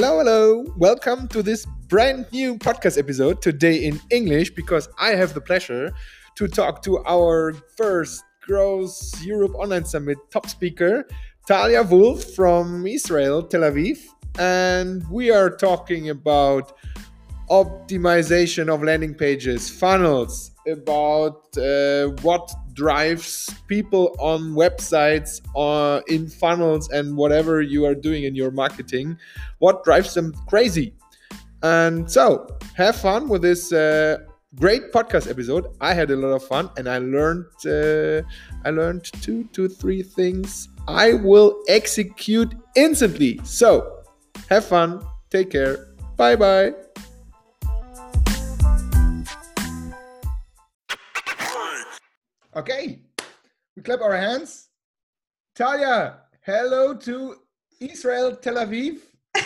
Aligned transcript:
Hello, 0.00 0.18
hello. 0.18 0.64
Welcome 0.76 1.26
to 1.26 1.42
this 1.42 1.66
brand 1.88 2.26
new 2.30 2.56
podcast 2.56 2.98
episode 2.98 3.42
today 3.42 3.84
in 3.84 4.00
English 4.10 4.50
because 4.54 4.88
I 4.96 5.16
have 5.16 5.34
the 5.34 5.40
pleasure 5.40 5.92
to 6.36 6.46
talk 6.46 6.82
to 6.82 7.02
our 7.04 7.52
first 7.76 8.22
Growth 8.40 8.96
Europe 9.24 9.56
Online 9.56 9.84
Summit 9.84 10.18
top 10.30 10.48
speaker, 10.48 11.04
Talia 11.48 11.82
Wolf 11.82 12.22
from 12.36 12.86
Israel, 12.86 13.42
Tel 13.42 13.62
Aviv. 13.62 13.98
And 14.38 15.02
we 15.10 15.32
are 15.32 15.50
talking 15.50 16.10
about 16.10 16.78
optimization 17.50 18.72
of 18.72 18.84
landing 18.84 19.16
pages, 19.16 19.68
funnels, 19.68 20.52
about 20.70 21.56
uh, 21.58 22.08
what 22.22 22.50
drives 22.74 23.50
people 23.66 24.14
on 24.18 24.54
websites 24.54 25.40
or 25.54 26.02
in 26.08 26.28
funnels 26.28 26.88
and 26.90 27.16
whatever 27.16 27.60
you 27.60 27.84
are 27.84 27.94
doing 27.94 28.24
in 28.24 28.34
your 28.34 28.50
marketing, 28.50 29.18
what 29.58 29.84
drives 29.84 30.14
them 30.14 30.32
crazy. 30.46 30.94
And 31.62 32.10
so, 32.10 32.46
have 32.76 32.96
fun 32.96 33.28
with 33.28 33.42
this 33.42 33.72
uh, 33.72 34.18
great 34.54 34.92
podcast 34.92 35.28
episode. 35.28 35.66
I 35.80 35.92
had 35.92 36.10
a 36.10 36.16
lot 36.16 36.28
of 36.28 36.44
fun, 36.44 36.70
and 36.76 36.88
I 36.88 36.98
learned 36.98 37.46
uh, 37.66 38.22
I 38.64 38.70
learned 38.70 39.04
two 39.22 39.44
to 39.54 39.68
three 39.68 40.02
things 40.02 40.68
I 40.86 41.14
will 41.14 41.62
execute 41.68 42.54
instantly. 42.76 43.40
So, 43.42 44.04
have 44.48 44.64
fun. 44.66 45.04
Take 45.30 45.50
care. 45.50 45.88
Bye 46.16 46.36
bye. 46.36 46.87
Okay, 52.56 53.02
we 53.76 53.82
clap 53.82 54.00
our 54.00 54.16
hands. 54.16 54.68
Talia, 55.54 56.20
hello 56.46 56.94
to 56.94 57.36
Israel, 57.78 58.34
Tel 58.36 58.54
Aviv. 58.54 59.00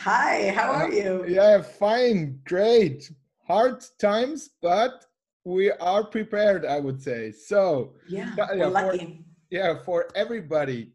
Hi, 0.00 0.50
how 0.50 0.72
are 0.72 0.92
you? 0.92 1.24
Yeah, 1.28 1.62
fine, 1.62 2.40
great. 2.44 3.12
Hard 3.46 3.84
times, 4.00 4.50
but 4.60 5.06
we 5.44 5.70
are 5.70 6.02
prepared, 6.02 6.66
I 6.66 6.80
would 6.80 7.00
say. 7.00 7.30
So, 7.30 7.94
Yeah, 8.08 8.34
Talia, 8.34 8.68
we're 8.68 8.98
for, 8.98 9.06
yeah, 9.50 9.78
for 9.84 10.08
everybody 10.16 10.90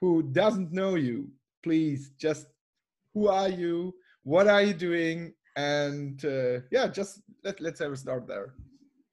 who 0.00 0.24
doesn't 0.24 0.72
know 0.72 0.96
you, 0.96 1.30
please 1.62 2.10
just 2.18 2.48
who 3.14 3.28
are 3.28 3.48
you? 3.48 3.94
What 4.24 4.48
are 4.48 4.62
you 4.62 4.74
doing? 4.74 5.34
And 5.54 6.24
uh, 6.24 6.62
yeah, 6.72 6.88
just 6.88 7.20
let, 7.44 7.60
let's 7.60 7.78
have 7.78 7.92
a 7.92 7.96
start 7.96 8.26
there. 8.26 8.54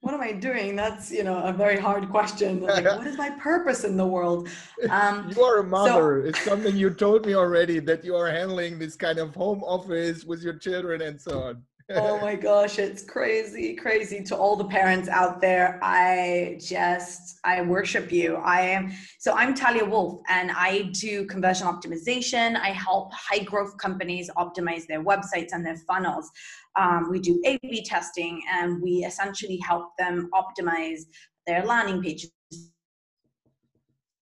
What 0.02 0.14
am 0.14 0.22
I 0.22 0.32
doing? 0.32 0.76
That's 0.76 1.12
you 1.12 1.24
know 1.24 1.44
a 1.44 1.52
very 1.54 1.78
hard 1.80 2.10
question. 2.10 2.62
Like, 2.70 2.86
what 2.86 3.06
is 3.08 3.18
my 3.18 3.32
purpose 3.32 3.84
in 3.84 3.98
the 3.98 4.08
world? 4.08 4.48
Um, 4.90 5.30
You 5.36 5.44
are 5.44 5.60
a 5.60 5.64
mother. 5.64 6.26
it's 6.26 6.42
something 6.42 6.76
you 6.76 6.90
told 6.90 7.26
me 7.26 7.36
already 7.36 7.80
that 7.80 8.04
you 8.06 8.16
are 8.16 8.30
handling 8.30 8.80
this 8.80 8.96
kind 8.96 9.20
of 9.20 9.36
home 9.36 9.64
office 9.64 10.24
with 10.24 10.42
your 10.42 10.54
children 10.58 11.02
and 11.02 11.20
so 11.20 11.42
on. 11.44 11.64
Oh 11.92 12.20
my 12.20 12.36
gosh, 12.36 12.78
it's 12.78 13.04
crazy, 13.04 13.76
crazy 13.76 14.24
to 14.24 14.36
all 14.36 14.56
the 14.56 14.66
parents 14.66 15.10
out 15.10 15.42
there. 15.42 15.80
I 15.82 16.60
just 16.62 17.40
I 17.44 17.62
worship 17.62 18.12
you. 18.12 18.36
I 18.36 18.62
am 18.62 18.92
so 19.18 19.34
I'm 19.34 19.56
Talia 19.56 19.86
Wolf 19.86 20.22
and 20.30 20.52
I 20.52 20.92
do 20.94 21.26
conversion 21.26 21.68
optimization. 21.68 22.56
I 22.58 22.70
help 22.70 23.12
high 23.14 23.40
growth 23.40 23.78
companies 23.78 24.30
optimize 24.38 24.86
their 24.88 25.04
websites 25.04 25.50
and 25.52 25.66
their 25.66 25.78
funnels. 25.88 26.30
Um, 26.76 27.10
we 27.10 27.20
do 27.20 27.42
A/B 27.46 27.84
testing 27.86 28.42
and 28.52 28.82
we 28.82 29.04
essentially 29.06 29.58
help 29.58 29.90
them 29.98 30.30
optimize 30.34 31.02
their 31.48 31.66
landing 31.66 32.02
pages 32.02 32.32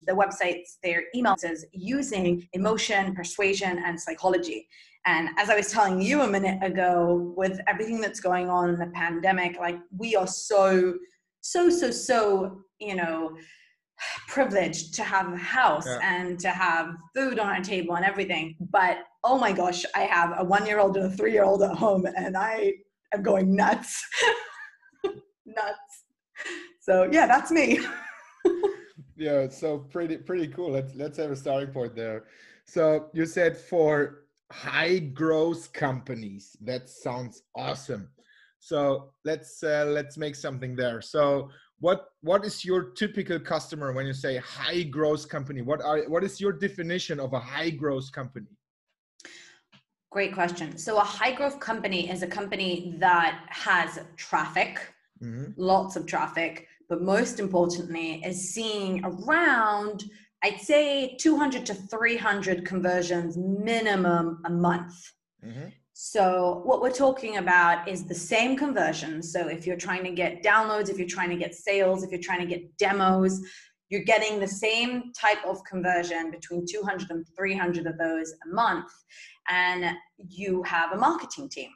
the 0.07 0.13
websites, 0.13 0.77
their 0.83 1.05
emails 1.16 1.44
using 1.72 2.47
emotion, 2.53 3.16
persuasion, 3.16 3.81
and 3.83 4.00
psychology. 4.00 4.67
And 5.05 5.29
as 5.38 5.49
I 5.49 5.55
was 5.55 5.71
telling 5.71 6.01
you 6.01 6.21
a 6.21 6.27
minute 6.27 6.63
ago, 6.63 7.33
with 7.38 7.59
everything 7.67 8.01
that's 8.01 8.19
going 8.19 8.49
on 8.49 8.69
in 8.69 8.79
the 8.79 8.88
pandemic, 8.88 9.57
like 9.59 9.77
we 9.95 10.16
are 10.16 10.27
so, 10.27 10.95
so, 11.41 11.69
so, 11.69 11.91
so, 11.91 12.61
you 12.79 12.95
know, 12.95 13.38
privileged 14.27 14.94
to 14.95 15.03
have 15.03 15.31
a 15.31 15.38
house 15.38 15.85
Yeah. 15.88 15.99
and 16.01 16.39
to 16.39 16.49
have 16.49 16.95
food 17.15 17.39
on 17.39 17.47
our 17.47 17.61
table 17.61 17.95
and 17.95 18.05
everything. 18.05 18.55
But 18.59 18.97
oh 19.23 19.38
my 19.38 19.51
gosh, 19.51 19.85
I 19.94 20.01
have 20.01 20.33
a 20.38 20.44
one 20.44 20.65
year 20.65 20.79
old 20.79 20.97
and 20.97 21.05
a 21.05 21.15
three 21.15 21.31
year 21.33 21.44
old 21.44 21.61
at 21.63 21.75
home, 21.75 22.05
and 22.17 22.35
I 22.35 22.73
am 23.13 23.21
going 23.21 23.55
nuts. 23.55 24.03
nuts. 25.45 26.03
So, 26.81 27.07
yeah, 27.11 27.27
that's 27.27 27.51
me. 27.51 27.79
yeah 29.17 29.47
so 29.47 29.77
pretty 29.77 30.17
pretty 30.17 30.47
cool 30.47 30.71
let's 30.71 30.94
let's 30.95 31.17
have 31.17 31.31
a 31.31 31.35
starting 31.35 31.71
point 31.71 31.95
there 31.95 32.25
so 32.65 33.09
you 33.13 33.25
said 33.25 33.57
for 33.57 34.25
high 34.51 35.00
growth 35.00 35.73
companies. 35.73 36.56
That 36.61 36.89
sounds 36.89 37.44
awesome. 37.56 38.09
So 38.59 39.11
let's 39.23 39.63
uh, 39.63 39.85
let's 39.88 40.17
make 40.17 40.35
something 40.35 40.75
there. 40.75 41.01
So 41.01 41.50
what 41.79 42.07
what 42.22 42.45
is 42.45 42.63
your 42.66 42.91
typical 42.91 43.39
customer 43.39 43.94
when 43.94 44.06
you 44.06 44.13
say 44.13 44.38
high 44.38 44.83
growth 44.83 45.29
company? 45.29 45.61
What 45.61 45.81
are 45.81 46.09
what 46.09 46.23
is 46.23 46.39
your 46.41 46.53
definition 46.53 47.19
of 47.19 47.33
a 47.33 47.39
high 47.39 47.69
growth 47.69 48.11
company? 48.11 48.47
Great 50.11 50.33
question. 50.33 50.77
So, 50.77 50.97
a 50.97 51.01
high 51.03 51.33
growth 51.33 51.59
company 51.59 52.09
is 52.09 52.23
a 52.23 52.27
company 52.27 52.95
that 53.00 53.45
has 53.50 54.00
traffic, 54.16 54.94
Mhm. 55.22 55.53
lots 55.57 55.97
of 55.97 56.06
traffic, 56.06 56.69
but 56.88 57.01
most 57.01 57.39
importantly, 57.39 58.23
is 58.23 58.53
seeing 58.53 59.03
around, 59.03 60.06
I'd 60.45 60.61
say, 60.61 61.16
200 61.19 61.66
to 61.66 61.73
300 61.73 62.67
conversions 62.67 63.35
minimum 63.35 64.44
a 64.45 64.50
month. 64.51 64.94
Mhm. 65.44 65.73
So, 65.94 66.61
what 66.66 66.81
we're 66.81 66.91
talking 66.91 67.38
about 67.38 67.88
is 67.88 68.06
the 68.06 68.13
same 68.13 68.56
conversion. 68.56 69.23
So, 69.23 69.47
if 69.47 69.66
you're 69.66 69.75
trying 69.88 70.03
to 70.03 70.11
get 70.11 70.44
downloads, 70.44 70.89
if 70.89 71.00
you're 71.00 71.07
trying 71.07 71.31
to 71.31 71.35
get 71.35 71.56
sales, 71.56 72.03
if 72.03 72.11
you're 72.11 72.28
trying 72.29 72.41
to 72.41 72.45
get 72.45 72.78
demos, 72.78 73.41
you're 73.89 74.03
getting 74.03 74.39
the 74.39 74.47
same 74.47 75.11
type 75.13 75.44
of 75.47 75.63
conversion 75.63 76.29
between 76.29 76.63
200 76.67 77.09
and 77.09 77.25
300 77.35 77.88
of 77.88 77.97
those 77.97 78.31
a 78.45 78.53
month. 78.53 78.91
And 79.50 79.97
you 80.29 80.62
have 80.62 80.91
a 80.91 80.97
marketing 80.97 81.50
team. 81.50 81.72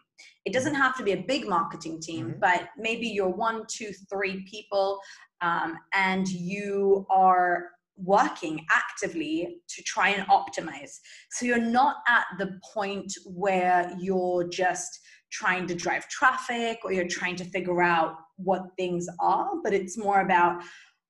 It 0.45 0.53
doesn't 0.53 0.75
have 0.75 0.95
to 0.97 1.03
be 1.03 1.13
a 1.13 1.23
big 1.33 1.47
marketing 1.47 2.01
team, 2.01 2.33
Mhm. 2.33 2.39
but 2.39 2.69
maybe 2.77 3.07
you're 3.07 3.35
one, 3.47 3.65
two, 3.67 3.91
three 4.11 4.43
people, 4.43 4.99
um, 5.41 5.79
and 5.93 6.27
you 6.27 7.07
are 7.09 7.71
working 8.03 8.65
actively 8.71 9.61
to 9.67 9.83
try 9.83 10.09
and 10.09 10.27
optimize. 10.27 10.99
So 11.31 11.45
you're 11.45 11.59
not 11.59 11.97
at 12.07 12.25
the 12.37 12.59
point 12.73 13.13
where 13.25 13.91
you're 13.99 14.47
just 14.47 14.99
trying 15.31 15.67
to 15.67 15.75
drive 15.75 16.07
traffic 16.07 16.79
or 16.83 16.91
you're 16.91 17.07
trying 17.07 17.35
to 17.35 17.45
figure 17.45 17.81
out 17.81 18.15
what 18.37 18.63
things 18.77 19.07
are, 19.19 19.51
but 19.63 19.73
it's 19.73 19.97
more 19.97 20.21
about 20.21 20.63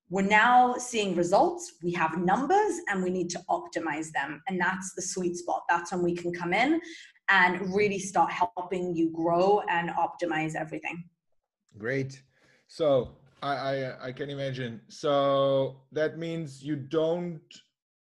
we're 0.09 0.23
now 0.23 0.73
seeing 0.75 1.15
results, 1.15 1.73
we 1.83 1.91
have 1.93 2.17
numbers, 2.17 2.79
and 2.89 3.03
we 3.03 3.11
need 3.11 3.29
to 3.29 3.39
optimize 3.47 4.11
them. 4.11 4.41
And 4.47 4.59
that's 4.59 4.93
the 4.95 5.03
sweet 5.03 5.37
spot. 5.37 5.63
That's 5.69 5.91
when 5.91 6.01
we 6.01 6.15
can 6.15 6.33
come 6.33 6.51
in 6.51 6.81
and 7.29 7.75
really 7.75 7.99
start 7.99 8.31
helping 8.31 8.95
you 8.95 9.11
grow 9.11 9.61
and 9.69 9.91
optimize 9.91 10.55
everything. 10.55 11.03
Great. 11.77 12.23
So 12.67 13.18
I, 13.41 13.53
I 13.53 14.07
I 14.07 14.11
can 14.11 14.29
imagine. 14.29 14.81
So 14.87 15.81
that 15.91 16.17
means 16.17 16.63
you 16.63 16.75
don't 16.75 17.41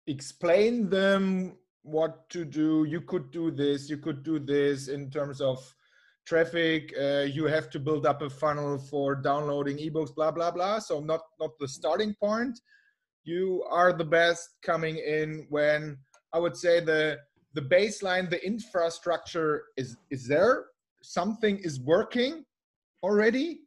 explain 0.06 0.88
them 0.88 1.56
what 1.82 2.28
to 2.30 2.44
do. 2.44 2.84
You 2.88 3.00
could 3.00 3.30
do 3.30 3.50
this. 3.50 3.88
You 3.88 3.98
could 3.98 4.22
do 4.22 4.38
this 4.38 4.88
in 4.88 5.10
terms 5.10 5.40
of 5.40 5.58
traffic. 6.26 6.92
Uh, 7.00 7.26
you 7.30 7.46
have 7.46 7.70
to 7.70 7.78
build 7.78 8.04
up 8.06 8.22
a 8.22 8.30
funnel 8.30 8.78
for 8.78 9.14
downloading 9.14 9.78
ebooks. 9.78 10.14
Blah 10.14 10.32
blah 10.32 10.50
blah. 10.50 10.78
So 10.78 11.00
not 11.00 11.20
not 11.40 11.50
the 11.58 11.68
starting 11.68 12.14
point. 12.14 12.58
You 13.24 13.64
are 13.70 13.92
the 13.92 14.04
best 14.04 14.48
coming 14.62 14.96
in 14.98 15.46
when 15.50 15.98
I 16.32 16.38
would 16.38 16.56
say 16.56 16.80
the 16.80 17.18
the 17.54 17.62
baseline, 17.62 18.28
the 18.28 18.44
infrastructure 18.44 19.64
is 19.76 19.96
is 20.10 20.26
there. 20.26 20.66
Something 21.02 21.58
is 21.58 21.80
working 21.80 22.44
already 23.02 23.60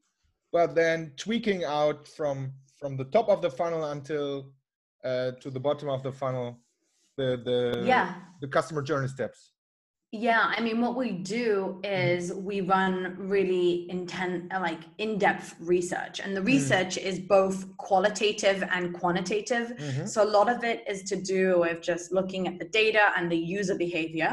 but 0.51 0.75
then 0.75 1.13
tweaking 1.17 1.63
out 1.63 2.07
from 2.07 2.51
from 2.79 2.97
the 2.97 3.05
top 3.05 3.29
of 3.29 3.41
the 3.41 3.49
funnel 3.49 3.85
until 3.85 4.51
uh, 5.05 5.31
to 5.41 5.49
the 5.49 5.59
bottom 5.59 5.89
of 5.89 6.03
the 6.03 6.11
funnel 6.11 6.59
the 7.17 7.41
the 7.45 7.83
Yeah. 7.85 8.15
the 8.41 8.47
customer 8.47 8.81
journey 8.81 9.07
steps 9.07 9.51
Yeah, 10.13 10.43
I 10.57 10.59
mean, 10.65 10.77
what 10.85 10.95
we 11.03 11.09
do 11.39 11.79
is 11.85 12.33
we 12.49 12.57
run 12.75 12.93
really 13.35 13.89
intense, 13.89 14.51
like 14.67 14.81
in-depth 14.97 15.47
research, 15.73 16.15
and 16.23 16.35
the 16.35 16.41
research 16.53 16.93
is 17.09 17.15
both 17.37 17.57
qualitative 17.87 18.59
and 18.75 18.83
quantitative. 19.01 19.67
Mhm. 19.71 20.05
So 20.13 20.17
a 20.27 20.31
lot 20.37 20.47
of 20.55 20.59
it 20.71 20.79
is 20.93 20.99
to 21.11 21.15
do 21.35 21.43
with 21.63 21.77
just 21.91 22.05
looking 22.17 22.41
at 22.49 22.55
the 22.61 22.67
data 22.81 23.03
and 23.15 23.31
the 23.31 23.41
user 23.59 23.75
behavior, 23.85 24.31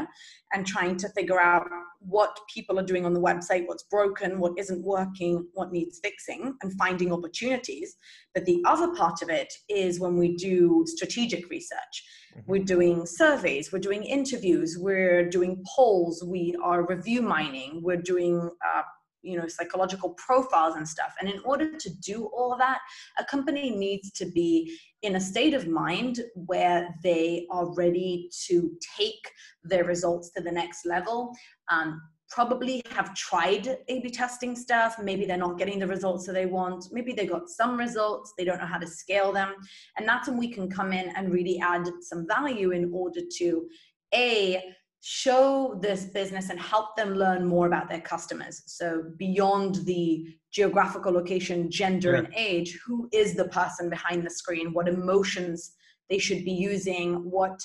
and 0.53 0.65
trying 0.65 0.97
to 0.97 1.09
figure 1.09 1.39
out 1.39 1.67
what 1.99 2.39
people 2.53 2.79
are 2.79 2.85
doing 2.85 3.05
on 3.05 3.13
the 3.13 3.19
website, 3.19 3.67
what's 3.67 3.83
broken, 3.83 4.39
what 4.39 4.53
isn't 4.57 4.83
working, 4.83 5.45
what 5.53 5.71
needs 5.71 5.99
fixing, 6.01 6.55
and 6.61 6.73
finding 6.77 7.11
opportunities. 7.11 7.95
But 8.33 8.45
the 8.45 8.63
other 8.65 8.93
part 8.95 9.21
of 9.21 9.29
it 9.29 9.53
is 9.67 9.99
when 9.99 10.17
we 10.17 10.35
do 10.35 10.85
strategic 10.87 11.49
research. 11.49 12.03
Mm-hmm. 12.37 12.51
We're 12.51 12.63
doing 12.63 13.05
surveys, 13.05 13.71
we're 13.71 13.79
doing 13.79 14.03
interviews, 14.03 14.77
we're 14.79 15.29
doing 15.29 15.63
polls, 15.75 16.23
we 16.25 16.55
are 16.63 16.85
review 16.87 17.21
mining, 17.21 17.81
we're 17.83 18.01
doing 18.01 18.49
uh, 18.65 18.81
you 19.21 19.37
know 19.37 19.47
psychological 19.47 20.11
profiles 20.11 20.75
and 20.75 20.87
stuff 20.87 21.13
and 21.19 21.29
in 21.29 21.39
order 21.43 21.75
to 21.77 21.89
do 22.01 22.29
all 22.33 22.53
of 22.53 22.59
that 22.59 22.79
a 23.17 23.25
company 23.25 23.69
needs 23.69 24.11
to 24.11 24.25
be 24.31 24.77
in 25.01 25.15
a 25.15 25.21
state 25.21 25.53
of 25.53 25.67
mind 25.67 26.19
where 26.33 26.93
they 27.03 27.47
are 27.51 27.73
ready 27.73 28.29
to 28.47 28.71
take 28.97 29.31
their 29.63 29.85
results 29.85 30.31
to 30.31 30.41
the 30.41 30.51
next 30.51 30.85
level 30.85 31.33
um, 31.69 32.01
probably 32.29 32.81
have 32.91 33.13
tried 33.15 33.67
a 33.87 33.99
b 34.01 34.09
testing 34.09 34.55
stuff. 34.55 34.97
Maybe 35.01 35.25
they're 35.25 35.37
not 35.37 35.57
getting 35.57 35.79
the 35.79 35.87
results 35.87 36.25
that 36.27 36.33
they 36.33 36.45
want. 36.45 36.85
Maybe 36.91 37.11
they 37.11 37.25
got 37.25 37.49
some 37.49 37.77
results. 37.77 38.33
They 38.37 38.45
don't 38.45 38.59
know 38.59 38.67
how 38.67 38.77
to 38.77 38.87
scale 38.87 39.33
them. 39.33 39.55
And 39.97 40.07
that's 40.07 40.27
when 40.27 40.37
we 40.37 40.51
can 40.51 40.69
come 40.69 40.93
in 40.93 41.09
and 41.15 41.33
really 41.33 41.59
add 41.59 41.87
some 42.01 42.27
value 42.27 42.71
in 42.71 42.91
order 42.93 43.21
to 43.37 43.67
a 44.13 44.63
show 45.01 45.79
this 45.81 46.05
business 46.05 46.49
and 46.49 46.59
help 46.59 46.95
them 46.95 47.13
learn 47.13 47.45
more 47.45 47.67
about 47.67 47.89
their 47.89 48.01
customers. 48.01 48.63
So 48.65 49.03
beyond 49.17 49.75
the 49.85 50.25
geographical 50.51 51.13
location, 51.13 51.71
gender, 51.71 52.13
yeah. 52.13 52.17
and 52.19 52.33
age, 52.35 52.79
who 52.85 53.07
is 53.13 53.35
the 53.35 53.47
person 53.47 53.89
behind 53.89 54.25
the 54.25 54.29
screen? 54.29 54.73
What 54.73 54.87
emotions 54.87 55.71
they 56.09 56.17
should 56.17 56.43
be 56.43 56.51
using? 56.51 57.15
What 57.29 57.59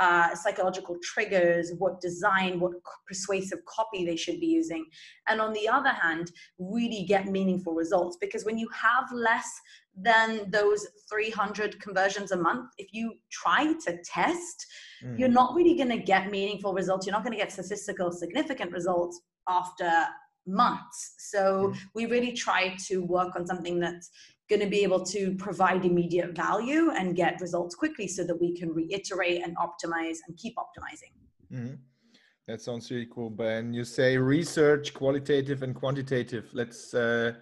uh, 0.00 0.34
psychological 0.34 0.96
triggers? 1.02 1.72
What 1.78 2.00
design? 2.00 2.58
What 2.58 2.72
persuasive 3.06 3.64
copy 3.66 4.04
they 4.04 4.16
should 4.16 4.40
be 4.40 4.46
using? 4.46 4.86
And 5.28 5.40
on 5.40 5.52
the 5.52 5.68
other 5.68 5.90
hand, 5.90 6.32
really 6.58 7.04
get 7.04 7.26
meaningful 7.26 7.74
results 7.74 8.16
because 8.20 8.44
when 8.44 8.58
you 8.58 8.68
have 8.70 9.04
less 9.12 9.48
than 9.96 10.50
those 10.50 10.86
300 11.10 11.80
conversions 11.80 12.30
a 12.30 12.36
month, 12.36 12.70
if 12.78 12.92
you 12.92 13.14
try 13.30 13.72
to 13.86 13.98
test 14.04 14.66
mm. 15.04 15.18
you're 15.18 15.28
not 15.28 15.54
really 15.54 15.76
going 15.76 15.88
to 15.88 15.98
get 15.98 16.30
meaningful 16.30 16.72
results. 16.72 17.06
You're 17.06 17.14
not 17.14 17.24
going 17.24 17.36
to 17.36 17.42
get 17.42 17.52
statistical 17.52 18.12
significant 18.12 18.72
results 18.72 19.20
after 19.48 19.90
months. 20.46 21.14
So 21.18 21.68
mm. 21.68 21.78
we 21.94 22.06
really 22.06 22.32
try 22.32 22.76
to 22.88 22.98
work 22.98 23.36
on 23.36 23.46
something 23.46 23.78
that's 23.78 24.10
going 24.48 24.60
to 24.60 24.68
be 24.68 24.82
able 24.82 25.04
to 25.06 25.34
provide 25.36 25.84
immediate 25.84 26.34
value 26.34 26.90
and 26.90 27.14
get 27.14 27.40
results 27.40 27.74
quickly 27.74 28.08
so 28.08 28.24
that 28.24 28.40
we 28.40 28.56
can 28.56 28.70
reiterate 28.72 29.42
and 29.44 29.56
optimize 29.56 30.18
and 30.26 30.36
keep 30.36 30.56
optimizing. 30.56 31.12
Mm-hmm. 31.52 31.74
That 32.48 32.60
sounds 32.60 32.90
really 32.90 33.06
cool. 33.14 33.30
Ben, 33.30 33.72
you 33.72 33.84
say 33.84 34.16
research, 34.16 34.92
qualitative 34.92 35.62
and 35.62 35.72
quantitative. 35.72 36.48
Let's 36.52 36.92
uh, 36.94 37.34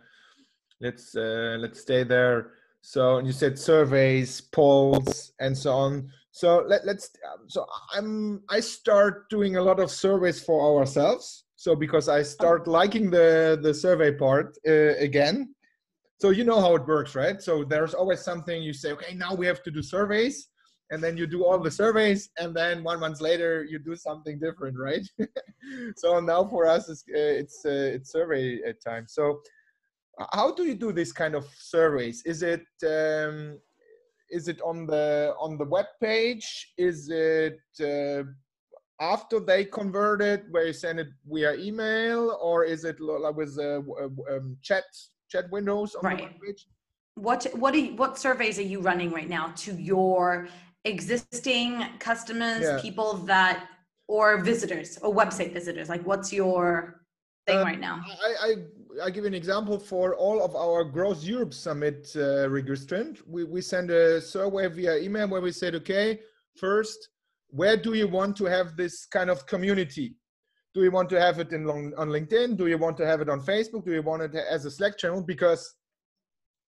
let's 0.81 1.15
uh, 1.17 1.57
let's 1.61 1.81
stay 1.81 2.05
there. 2.05 2.53
So 2.83 3.19
you 3.19 3.33
said 3.33 3.59
surveys, 3.59 4.41
polls, 4.41 5.33
and 5.41 5.57
so 5.57 5.73
on. 5.73 6.11
So 6.31 6.65
let, 6.67 6.87
let's. 6.87 7.11
Um, 7.33 7.49
so 7.49 7.67
I'm. 7.95 8.43
I 8.49 8.61
start 8.61 9.29
doing 9.31 9.57
a 9.57 9.63
lot 9.63 9.81
of 9.81 9.91
surveys 9.91 10.43
for 10.43 10.79
ourselves. 10.79 11.45
So 11.57 11.75
because 11.75 12.09
I 12.09 12.23
start 12.23 12.69
liking 12.69 13.11
the 13.11 13.59
the 13.61 13.75
survey 13.75 14.13
part 14.13 14.57
uh, 14.67 14.95
again. 14.99 15.55
So 16.21 16.31
you 16.31 16.45
know 16.45 16.61
how 16.61 16.75
it 16.75 16.87
works, 16.87 17.15
right? 17.15 17.41
So 17.41 17.65
there's 17.65 17.95
always 17.95 18.21
something 18.21 18.63
you 18.63 18.73
say. 18.73 18.93
Okay, 18.93 19.15
now 19.15 19.35
we 19.35 19.47
have 19.47 19.63
to 19.65 19.71
do 19.71 19.83
surveys, 19.83 20.49
and 20.91 21.03
then 21.03 21.17
you 21.17 21.27
do 21.27 21.45
all 21.45 21.59
the 21.61 21.71
surveys, 21.71 22.31
and 22.39 22.55
then 22.55 22.83
one 22.83 23.01
month 23.01 23.21
later 23.21 23.65
you 23.65 23.79
do 23.79 23.95
something 23.95 24.39
different, 24.39 24.77
right? 24.79 25.07
so 25.97 26.21
now 26.21 26.45
for 26.49 26.67
us, 26.67 26.89
it's 26.89 27.05
uh, 27.09 27.35
it's, 27.43 27.65
uh, 27.65 27.95
it's 27.95 28.13
survey 28.13 28.61
uh, 28.69 28.73
time. 28.85 29.07
So 29.09 29.41
how 30.33 30.53
do 30.53 30.65
you 30.65 30.75
do 30.75 30.93
this 30.93 31.13
kind 31.13 31.35
of 31.35 31.47
surveys? 31.57 32.23
Is 32.25 32.43
it 32.43 32.67
um, 32.85 33.59
is 34.31 34.49
it 34.49 34.61
on 34.63 34.87
the 34.87 35.35
on 35.41 35.59
the 35.59 35.65
web 35.65 35.87
page? 36.01 36.73
Is 36.77 37.09
it 37.11 37.61
uh, 37.81 38.25
after 39.01 39.41
they 39.41 39.65
convert 39.65 40.21
it, 40.21 40.45
where 40.51 40.67
you 40.67 40.73
send 40.73 40.99
it 41.01 41.09
via 41.27 41.55
email, 41.55 42.37
or 42.43 42.65
is 42.65 42.85
it 42.85 43.01
like 43.01 43.37
with 43.37 43.59
uh, 43.59 43.81
um, 44.35 44.57
chat 44.63 44.85
chat 45.29 45.51
windows 45.51 45.95
on 45.95 46.05
right. 46.05 46.19
the 46.19 46.25
web 46.25 46.33
page? 46.45 46.67
What 47.15 47.47
what 47.55 47.75
you, 47.75 47.97
what 47.97 48.19
surveys 48.19 48.59
are 48.59 48.63
you 48.63 48.81
running 48.81 49.11
right 49.11 49.29
now 49.29 49.53
to 49.57 49.73
your 49.75 50.49
existing 50.85 51.85
customers, 51.99 52.63
yeah. 52.63 52.79
people 52.81 53.15
that 53.27 53.69
or 54.09 54.39
visitors 54.43 54.99
or 54.99 55.15
website 55.15 55.53
visitors? 55.53 55.89
Like, 55.89 56.05
what's 56.05 56.33
your 56.33 56.98
thing 57.49 57.59
uh, 57.59 57.65
right 57.65 57.81
now? 57.81 58.01
I, 58.23 58.47
I 58.47 58.55
I 59.05 59.11
give 59.11 59.25
an 59.25 59.35
example 59.35 59.79
for 59.79 60.17
all 60.17 60.43
of 60.43 60.57
our 60.57 60.83
Growth 60.85 61.23
Europe 61.23 61.55
Summit 61.55 62.11
uh, 62.17 62.49
registrant. 62.49 63.19
We, 63.27 63.45
we 63.45 63.61
send 63.61 63.91
a 63.91 64.21
survey 64.21 64.69
via 64.69 64.97
email 64.99 65.29
where 65.29 65.41
we 65.41 65.53
said, 65.53 65.75
okay, 65.77 66.21
first, 66.57 67.11
where 67.51 67.77
do 67.77 67.95
you 67.95 68.09
want 68.09 68.37
to 68.39 68.45
have 68.47 68.77
this 68.77 69.07
kind 69.07 69.31
of 69.31 69.47
community? 69.47 70.17
Do 70.75 70.83
you 70.83 70.91
want 70.91 71.09
to 71.11 71.21
have 71.21 71.39
it 71.39 71.53
in 71.53 71.69
on 71.69 72.09
LinkedIn? 72.09 72.57
Do 72.57 72.67
you 72.67 72.79
want 72.79 72.97
to 72.99 73.07
have 73.07 73.21
it 73.21 73.29
on 73.29 73.41
Facebook? 73.41 73.85
Do 73.85 73.93
you 73.93 74.03
want 74.03 74.23
it 74.23 74.35
as 74.35 74.65
a 74.65 74.71
Slack 74.71 74.99
channel? 74.99 75.23
Because 75.23 75.75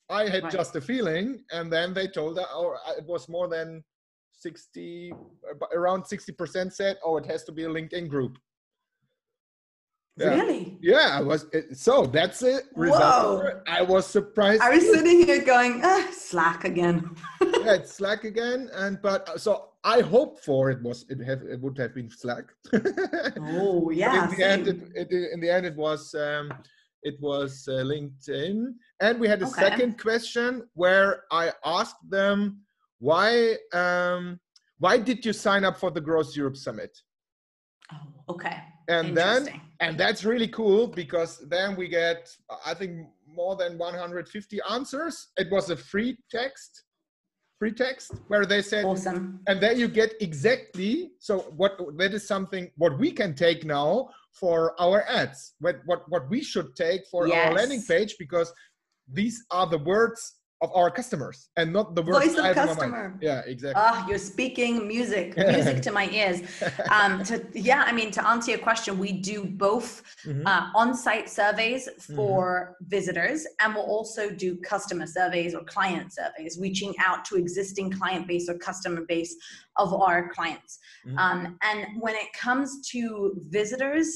I 0.09 0.29
had 0.29 0.45
right. 0.45 0.53
just 0.53 0.75
a 0.77 0.81
feeling, 0.81 1.45
and 1.53 1.73
then 1.73 1.95
they 1.95 2.09
told 2.09 2.37
that, 2.37 2.49
or 2.57 2.77
uh, 2.77 2.99
it 2.99 3.05
was 3.07 3.29
more 3.29 3.49
than 3.49 3.85
60, 4.33 5.13
around 5.75 6.03
60% 6.03 6.73
said, 6.73 6.97
oh, 7.05 7.17
it 7.19 7.27
has 7.27 7.45
to 7.45 7.53
be 7.53 7.65
a 7.65 7.69
LinkedIn 7.69 8.09
group. 8.09 8.39
Yeah. 10.17 10.35
Really? 10.35 10.79
Yeah, 10.83 11.09
I 11.13 11.23
was. 11.23 11.47
So 11.73 12.05
that's 12.05 12.43
it. 12.43 12.65
Whoa. 12.75 13.61
I 13.67 13.83
was 13.83 14.07
surprised. 14.07 14.61
I 14.61 14.71
was 14.71 14.85
sitting 14.85 15.25
here 15.25 15.43
going, 15.45 15.81
ah, 15.83 16.09
Slack 16.13 16.65
again. 16.65 17.17
yeah, 17.41 17.75
it's 17.75 17.95
Slack 17.95 18.25
again, 18.25 18.69
and 18.75 19.01
but 19.01 19.29
uh, 19.29 19.39
so 19.39 19.71
I 19.85 20.01
hope 20.01 20.41
for 20.41 20.71
it 20.71 20.83
was 20.83 21.07
it 21.09 21.25
have 21.25 21.43
it 21.43 21.61
would 21.61 21.79
have 21.79 21.95
been 21.95 22.11
Slack. 22.11 22.45
oh 23.41 23.91
yeah. 23.91 24.25
in 24.25 24.37
the 24.37 24.45
end, 24.45 24.69
it, 24.69 24.81
it, 24.95 25.33
in 25.33 25.41
the 25.41 25.49
end, 25.49 25.65
it 25.65 25.77
was 25.77 26.15
um, 26.15 26.53
it 27.03 27.15
was 27.21 27.67
uh, 27.69 27.83
LinkedIn, 27.85 28.75
and 29.01 29.21
we 29.21 29.29
had 29.29 29.41
a 29.43 29.47
okay. 29.47 29.63
second 29.63 29.99
question 29.99 30.69
where 30.75 31.23
I 31.31 31.53
asked 31.65 32.11
them 32.11 32.61
why 32.99 33.57
um, 33.73 34.41
why 34.79 34.99
did 34.99 35.25
you 35.25 35.33
sign 35.33 35.65
up 35.65 35.79
for 35.79 35.91
the 35.91 36.01
Growth 36.01 36.37
Europe 36.37 36.57
Summit? 36.57 36.91
Oh, 37.93 38.35
okay 38.35 38.57
and 38.89 39.17
then 39.17 39.61
and 39.81 39.99
that's 39.99 40.25
really 40.25 40.49
cool 40.49 40.87
because 40.87 41.39
then 41.49 41.77
we 41.77 41.89
get 41.89 42.29
i 42.67 42.75
think 42.75 43.07
more 43.35 43.57
than 43.57 43.79
150 43.79 44.61
answers. 44.71 45.29
It 45.37 45.51
was 45.51 45.71
a 45.71 45.77
free 45.77 46.17
text 46.31 46.85
free 47.59 47.73
text 47.73 48.13
where 48.29 48.47
they 48.47 48.63
said 48.63 48.87
awesome. 48.87 49.39
and 49.47 49.61
then 49.61 49.79
you 49.79 49.87
get 49.87 50.15
exactly 50.23 51.13
so 51.19 51.41
what 51.59 51.79
that 51.99 52.15
is 52.15 52.27
something 52.27 52.71
what 52.77 52.99
we 52.99 53.13
can 53.13 53.35
take 53.35 53.67
now 53.67 54.09
for 54.33 54.75
our 54.81 55.05
ads 55.07 55.53
what 55.61 55.77
what 55.85 56.09
what 56.09 56.27
we 56.31 56.43
should 56.43 56.75
take 56.75 57.07
for 57.11 57.29
yes. 57.29 57.37
our 57.37 57.53
landing 57.53 57.83
page 57.83 58.17
because 58.19 58.51
these 59.13 59.45
are 59.51 59.67
the 59.67 59.77
words 59.77 60.40
of 60.63 60.71
our 60.75 60.91
customers 60.91 61.49
and 61.57 61.73
not 61.73 61.95
the 61.95 62.03
voice 62.03 62.37
of 62.37 62.55
customer. 62.55 63.19
Yeah, 63.23 63.41
exactly. 63.47 63.83
Ah, 63.83 64.07
you're 64.07 64.19
speaking 64.19 64.87
music, 64.87 65.37
music 65.37 65.81
to 65.83 65.93
my 65.93 66.09
ears. 66.11 66.43
Um, 66.91 67.23
to 67.25 67.47
yeah, 67.55 67.85
I 67.87 67.93
mean 67.93 68.11
to 68.13 68.27
answer 68.27 68.51
your 68.51 68.61
question, 68.61 68.99
we 68.99 69.13
do 69.13 69.45
both 69.45 70.03
mm-hmm. 70.27 70.47
uh, 70.47 70.71
on-site 70.75 71.31
surveys 71.31 71.89
for 72.17 72.75
mm-hmm. 72.75 72.89
visitors, 72.89 73.47
and 73.61 73.75
we'll 73.75 73.85
also 73.85 74.31
do 74.31 74.57
customer 74.57 75.07
surveys 75.07 75.55
or 75.55 75.63
client 75.65 76.13
surveys, 76.13 76.59
reaching 76.61 76.95
out 76.99 77.25
to 77.27 77.37
existing 77.37 77.91
client 77.93 78.27
base 78.27 78.49
or 78.49 78.55
customer 78.59 79.03
base 79.07 79.35
of 79.77 79.95
our 79.95 80.31
clients. 80.31 80.79
Mm-hmm. 81.07 81.19
Um, 81.19 81.59
and 81.63 81.87
when 82.01 82.15
it 82.17 82.33
comes 82.33 82.89
to 82.91 83.41
visitors, 83.49 84.09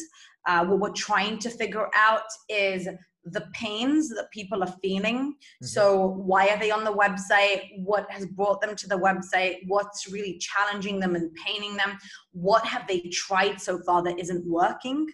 uh, 0.46 0.64
what 0.64 0.78
we're 0.80 0.90
trying 0.90 1.38
to 1.38 1.50
figure 1.50 1.88
out 1.94 2.28
is 2.48 2.88
the 3.26 3.46
pains 3.52 4.08
that 4.10 4.30
people 4.30 4.62
are 4.62 4.74
feeling. 4.82 5.32
Mm-hmm. 5.32 5.66
So, 5.66 6.06
why 6.06 6.48
are 6.48 6.58
they 6.58 6.70
on 6.70 6.84
the 6.84 6.92
website? 6.92 7.70
What 7.78 8.10
has 8.10 8.26
brought 8.26 8.60
them 8.60 8.76
to 8.76 8.88
the 8.88 8.98
website? 8.98 9.60
What's 9.66 10.10
really 10.10 10.38
challenging 10.38 11.00
them 11.00 11.14
and 11.14 11.34
paining 11.34 11.76
them? 11.76 11.98
What 12.32 12.64
have 12.66 12.86
they 12.86 13.00
tried 13.12 13.60
so 13.60 13.78
far 13.80 14.02
that 14.02 14.18
isn't 14.18 14.46
working? 14.46 15.06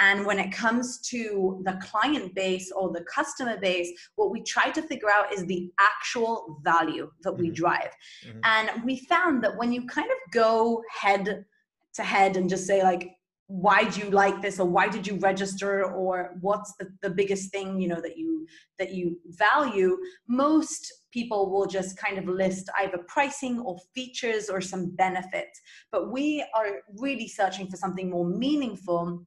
And 0.00 0.26
when 0.26 0.40
it 0.40 0.50
comes 0.50 0.98
to 1.10 1.62
the 1.64 1.74
client 1.74 2.34
base 2.34 2.72
or 2.72 2.90
the 2.90 3.04
customer 3.04 3.56
base, 3.56 3.90
what 4.16 4.30
we 4.30 4.42
try 4.42 4.70
to 4.70 4.82
figure 4.82 5.10
out 5.10 5.32
is 5.32 5.46
the 5.46 5.70
actual 5.78 6.60
value 6.64 7.10
that 7.22 7.32
we 7.32 7.46
mm-hmm. 7.46 7.54
drive. 7.54 7.90
Mm-hmm. 8.26 8.40
And 8.42 8.84
we 8.84 9.04
found 9.08 9.44
that 9.44 9.56
when 9.56 9.72
you 9.72 9.86
kind 9.86 10.10
of 10.10 10.32
go 10.32 10.82
head 10.90 11.44
to 11.94 12.02
head 12.02 12.36
and 12.36 12.50
just 12.50 12.66
say, 12.66 12.82
like, 12.82 13.13
why 13.46 13.84
do 13.84 14.00
you 14.00 14.10
like 14.10 14.40
this 14.40 14.58
or 14.58 14.66
why 14.66 14.88
did 14.88 15.06
you 15.06 15.16
register 15.16 15.84
or 15.84 16.34
what's 16.40 16.74
the, 16.76 16.88
the 17.02 17.10
biggest 17.10 17.50
thing 17.50 17.78
you 17.78 17.88
know 17.88 18.00
that 18.00 18.16
you 18.16 18.46
that 18.78 18.94
you 18.94 19.18
value 19.26 19.98
most 20.28 20.92
people 21.12 21.50
will 21.50 21.66
just 21.66 21.96
kind 21.98 22.18
of 22.18 22.26
list 22.26 22.70
either 22.80 22.98
pricing 23.06 23.60
or 23.60 23.78
features 23.94 24.48
or 24.48 24.60
some 24.60 24.96
benefit 24.96 25.48
But 25.92 26.10
we 26.10 26.44
are 26.54 26.80
really 26.98 27.28
searching 27.28 27.68
for 27.68 27.76
something 27.76 28.10
more 28.10 28.26
meaningful 28.26 29.26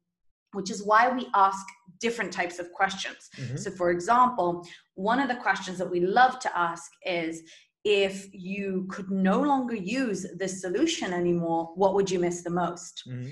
which 0.54 0.72
is 0.72 0.84
why 0.84 1.10
we 1.10 1.28
ask 1.36 1.66
different 2.00 2.32
types 2.32 2.58
of 2.58 2.72
questions. 2.72 3.30
Mm-hmm. 3.38 3.58
So, 3.58 3.70
for 3.72 3.92
example, 3.92 4.66
one 4.96 5.20
of 5.20 5.28
the 5.28 5.36
questions 5.36 5.78
that 5.78 5.90
we 5.90 6.00
love 6.00 6.40
to 6.40 6.58
ask 6.58 6.90
is 7.06 7.44
if 7.84 8.28
you 8.34 8.88
could 8.90 9.12
no 9.12 9.40
longer 9.40 9.76
use 9.76 10.26
this 10.38 10.62
solution 10.62 11.14
anymore, 11.14 11.72
what 11.76 11.94
would 11.94 12.10
you 12.10 12.20
miss 12.20 12.44
the 12.44 12.50
most? 12.50 13.04
Mm-hmm. 13.08 13.30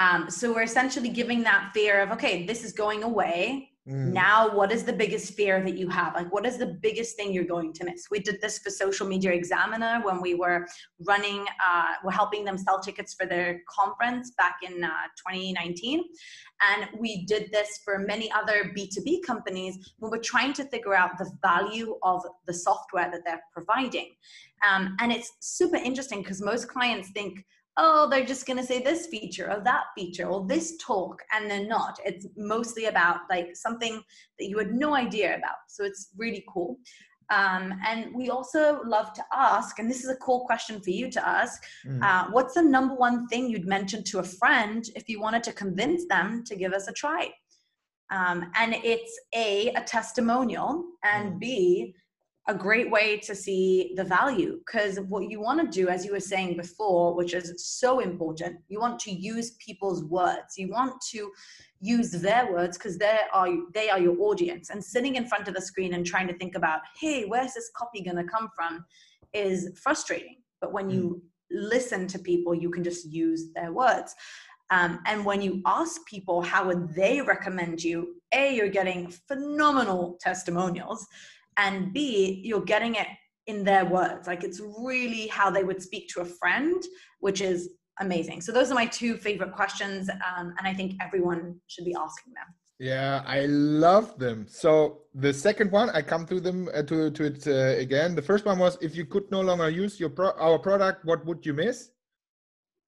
Um, 0.00 0.30
so, 0.30 0.52
we're 0.52 0.62
essentially 0.62 1.08
giving 1.08 1.42
that 1.42 1.70
fear 1.74 2.00
of, 2.00 2.10
okay, 2.12 2.46
this 2.46 2.64
is 2.64 2.72
going 2.72 3.02
away. 3.02 3.70
Mm. 3.88 4.12
Now, 4.12 4.54
what 4.54 4.70
is 4.70 4.84
the 4.84 4.92
biggest 4.92 5.32
fear 5.32 5.62
that 5.62 5.78
you 5.78 5.88
have? 5.88 6.14
Like, 6.14 6.30
what 6.30 6.44
is 6.44 6.58
the 6.58 6.78
biggest 6.82 7.16
thing 7.16 7.32
you're 7.32 7.44
going 7.44 7.72
to 7.74 7.86
miss? 7.86 8.08
We 8.10 8.18
did 8.18 8.38
this 8.42 8.58
for 8.58 8.68
Social 8.68 9.06
Media 9.06 9.32
Examiner 9.32 10.00
when 10.04 10.20
we 10.20 10.34
were 10.34 10.66
running, 11.06 11.46
uh, 11.66 11.94
we're 12.04 12.12
helping 12.12 12.44
them 12.44 12.58
sell 12.58 12.80
tickets 12.80 13.14
for 13.14 13.24
their 13.24 13.62
conference 13.66 14.32
back 14.32 14.56
in 14.62 14.84
uh, 14.84 14.90
2019. 15.26 16.04
And 16.60 16.88
we 16.98 17.24
did 17.24 17.50
this 17.50 17.80
for 17.82 17.98
many 17.98 18.30
other 18.32 18.72
B2B 18.76 19.22
companies 19.26 19.94
when 20.00 20.10
we're 20.10 20.18
trying 20.18 20.52
to 20.54 20.64
figure 20.64 20.94
out 20.94 21.16
the 21.16 21.30
value 21.40 21.96
of 22.02 22.22
the 22.46 22.52
software 22.52 23.10
that 23.10 23.22
they're 23.24 23.42
providing. 23.54 24.10
Um, 24.68 24.96
and 25.00 25.12
it's 25.12 25.32
super 25.40 25.76
interesting 25.76 26.20
because 26.20 26.42
most 26.42 26.68
clients 26.68 27.10
think, 27.12 27.42
oh, 27.78 28.08
they're 28.10 28.26
just 28.26 28.46
going 28.46 28.56
to 28.56 28.66
say 28.66 28.82
this 28.82 29.06
feature 29.06 29.50
or 29.50 29.60
that 29.64 29.84
feature 29.96 30.26
or 30.26 30.44
this 30.46 30.76
talk, 30.76 31.22
and 31.32 31.50
they're 31.50 31.66
not. 31.66 31.98
It's 32.04 32.26
mostly 32.36 32.86
about 32.86 33.20
like 33.30 33.56
something 33.56 34.02
that 34.38 34.48
you 34.48 34.58
had 34.58 34.74
no 34.74 34.94
idea 34.94 35.36
about. 35.36 35.56
So 35.68 35.84
it's 35.84 36.10
really 36.16 36.44
cool. 36.52 36.76
Um, 37.30 37.78
and 37.86 38.14
we 38.14 38.30
also 38.30 38.82
love 38.84 39.12
to 39.14 39.22
ask, 39.34 39.78
and 39.78 39.88
this 39.88 40.02
is 40.02 40.10
a 40.10 40.16
cool 40.16 40.46
question 40.46 40.80
for 40.80 40.90
you 40.90 41.10
to 41.10 41.28
ask 41.28 41.62
mm. 41.86 42.02
uh, 42.02 42.30
what's 42.30 42.54
the 42.54 42.62
number 42.62 42.94
one 42.94 43.28
thing 43.28 43.50
you'd 43.50 43.66
mention 43.66 44.02
to 44.04 44.20
a 44.20 44.22
friend 44.22 44.88
if 44.96 45.08
you 45.08 45.20
wanted 45.20 45.42
to 45.44 45.52
convince 45.52 46.06
them 46.06 46.42
to 46.44 46.56
give 46.56 46.72
us 46.72 46.88
a 46.88 46.92
try? 46.92 47.30
Um, 48.10 48.50
and 48.56 48.74
it's 48.82 49.20
A, 49.34 49.68
a 49.74 49.82
testimonial, 49.82 50.84
and 51.04 51.34
mm. 51.34 51.38
B, 51.38 51.94
a 52.48 52.54
great 52.54 52.90
way 52.90 53.18
to 53.18 53.34
see 53.34 53.92
the 53.94 54.02
value 54.02 54.58
because 54.64 54.98
what 55.00 55.30
you 55.30 55.38
want 55.38 55.60
to 55.60 55.80
do 55.80 55.88
as 55.88 56.04
you 56.04 56.12
were 56.12 56.18
saying 56.20 56.56
before 56.56 57.14
which 57.14 57.34
is 57.34 57.52
so 57.58 58.00
important 58.00 58.56
you 58.68 58.80
want 58.80 58.98
to 58.98 59.12
use 59.12 59.50
people's 59.64 60.02
words. 60.04 60.56
You 60.56 60.70
want 60.70 60.94
to 61.10 61.30
use 61.80 62.10
their 62.10 62.50
words 62.50 62.78
because 62.78 62.96
they 62.96 63.18
are 63.34 63.48
they 63.74 63.90
are 63.90 64.00
your 64.00 64.18
audience. 64.20 64.70
And 64.70 64.82
sitting 64.82 65.16
in 65.16 65.26
front 65.26 65.46
of 65.46 65.54
the 65.54 65.60
screen 65.60 65.92
and 65.92 66.04
trying 66.06 66.26
to 66.28 66.38
think 66.38 66.56
about 66.56 66.80
hey 66.98 67.26
where's 67.26 67.52
this 67.52 67.70
copy 67.76 68.02
going 68.02 68.16
to 68.16 68.24
come 68.24 68.48
from? 68.56 68.84
is 69.34 69.70
frustrating. 69.74 70.36
But 70.58 70.72
when 70.72 70.88
you 70.88 71.02
mm. 71.02 71.70
listen 71.70 72.06
to 72.08 72.18
people 72.18 72.54
you 72.54 72.70
can 72.70 72.82
just 72.82 73.12
use 73.12 73.52
their 73.54 73.72
words. 73.72 74.14
Um, 74.70 75.00
and 75.06 75.24
when 75.24 75.42
you 75.42 75.62
ask 75.66 76.04
people 76.06 76.40
how 76.40 76.66
would 76.66 76.94
they 76.94 77.20
recommend 77.20 77.84
you? 77.84 78.16
A 78.32 78.54
you're 78.54 78.68
getting 78.68 79.08
phenomenal 79.10 80.16
testimonials 80.18 81.06
and 81.58 81.92
b 81.92 82.40
you're 82.44 82.68
getting 82.74 82.94
it 82.94 83.08
in 83.46 83.64
their 83.64 83.84
words. 83.84 84.26
Like 84.26 84.44
it's 84.44 84.60
really 84.60 85.26
how 85.28 85.50
they 85.50 85.64
would 85.64 85.82
speak 85.82 86.08
to 86.10 86.20
a 86.20 86.24
friend 86.24 86.82
which 87.20 87.40
is 87.40 87.70
amazing. 88.00 88.40
So 88.40 88.52
those 88.52 88.70
are 88.70 88.74
my 88.74 88.86
two 88.86 89.16
favorite 89.16 89.52
questions 89.52 90.08
um, 90.08 90.54
and 90.58 90.66
i 90.70 90.72
think 90.72 90.94
everyone 91.02 91.56
should 91.66 91.84
be 91.84 91.94
asking 91.94 92.32
them. 92.38 92.48
Yeah 92.78 93.22
i 93.26 93.40
love 93.46 94.18
them. 94.18 94.46
So 94.48 94.72
the 95.14 95.32
second 95.32 95.72
one 95.72 95.90
i 95.90 96.02
come 96.02 96.24
to 96.26 96.40
them 96.40 96.68
uh, 96.74 96.82
to, 96.82 97.10
to 97.10 97.22
it 97.24 97.46
uh, 97.46 97.80
again. 97.86 98.14
The 98.14 98.26
first 98.30 98.44
one 98.44 98.58
was 98.58 98.78
if 98.80 98.94
you 98.94 99.04
could 99.04 99.30
no 99.30 99.40
longer 99.40 99.68
use 99.68 99.98
your 99.98 100.10
pro- 100.10 100.38
our 100.46 100.58
product 100.58 101.04
what 101.04 101.24
would 101.26 101.44
you 101.44 101.54
miss? 101.54 101.90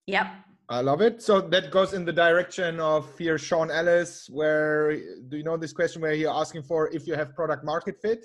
Yep. 0.06 0.26
I 0.70 0.82
love 0.82 1.00
it. 1.00 1.20
So 1.20 1.40
that 1.40 1.72
goes 1.72 1.94
in 1.94 2.04
the 2.04 2.12
direction 2.12 2.78
of 2.78 3.02
here, 3.18 3.38
Sean 3.38 3.72
Ellis, 3.72 4.30
where 4.30 4.96
do 5.28 5.36
you 5.36 5.42
know 5.42 5.56
this 5.56 5.72
question 5.72 6.00
where 6.00 6.12
you're 6.12 6.32
asking 6.32 6.62
for 6.62 6.88
if 6.94 7.08
you 7.08 7.14
have 7.14 7.34
product 7.34 7.64
market 7.64 7.96
fit? 8.00 8.24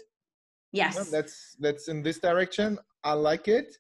Yes. 0.76 0.96
Yeah, 0.96 1.04
that's 1.10 1.56
that's 1.60 1.88
in 1.88 2.04
this 2.04 2.20
direction. 2.20 2.78
I 3.04 3.14
like 3.14 3.48
it. 3.48 3.78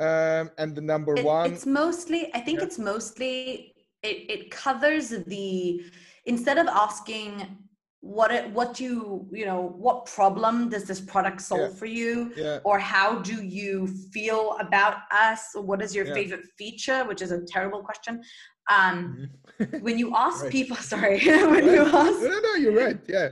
Um, 0.00 0.50
and 0.58 0.74
the 0.74 0.80
number 0.80 1.14
it, 1.16 1.24
one. 1.24 1.52
It's 1.52 1.66
mostly. 1.66 2.34
I 2.34 2.40
think 2.40 2.60
yeah. 2.60 2.66
it's 2.66 2.78
mostly. 2.78 3.74
It 4.02 4.16
it 4.34 4.50
covers 4.50 5.10
the 5.10 5.84
instead 6.24 6.58
of 6.58 6.66
asking 6.68 7.63
what 8.04 8.30
it 8.30 8.50
what 8.50 8.78
you 8.78 9.26
you 9.32 9.46
know 9.46 9.74
what 9.78 10.04
problem 10.04 10.68
does 10.68 10.84
this 10.84 11.00
product 11.00 11.40
solve 11.40 11.70
yeah. 11.70 11.78
for 11.78 11.86
you 11.86 12.30
yeah. 12.36 12.58
or 12.62 12.78
how 12.78 13.18
do 13.20 13.42
you 13.42 13.86
feel 14.12 14.58
about 14.60 14.96
us 15.10 15.52
what 15.54 15.80
is 15.80 15.94
your 15.94 16.06
yeah. 16.08 16.12
favorite 16.12 16.44
feature 16.58 17.02
which 17.06 17.22
is 17.22 17.32
a 17.32 17.40
terrible 17.46 17.82
question 17.82 18.22
um 18.70 19.26
mm-hmm. 19.58 19.78
when 19.78 19.98
you 19.98 20.14
ask 20.14 20.42
right. 20.42 20.52
people 20.52 20.76
sorry 20.92 21.18
when 21.24 21.64
you 21.64 21.80
ask 21.80 22.20
no 22.20 22.40
no 22.40 22.54
you're 22.56 22.76
right 22.76 23.00
yeah 23.08 23.30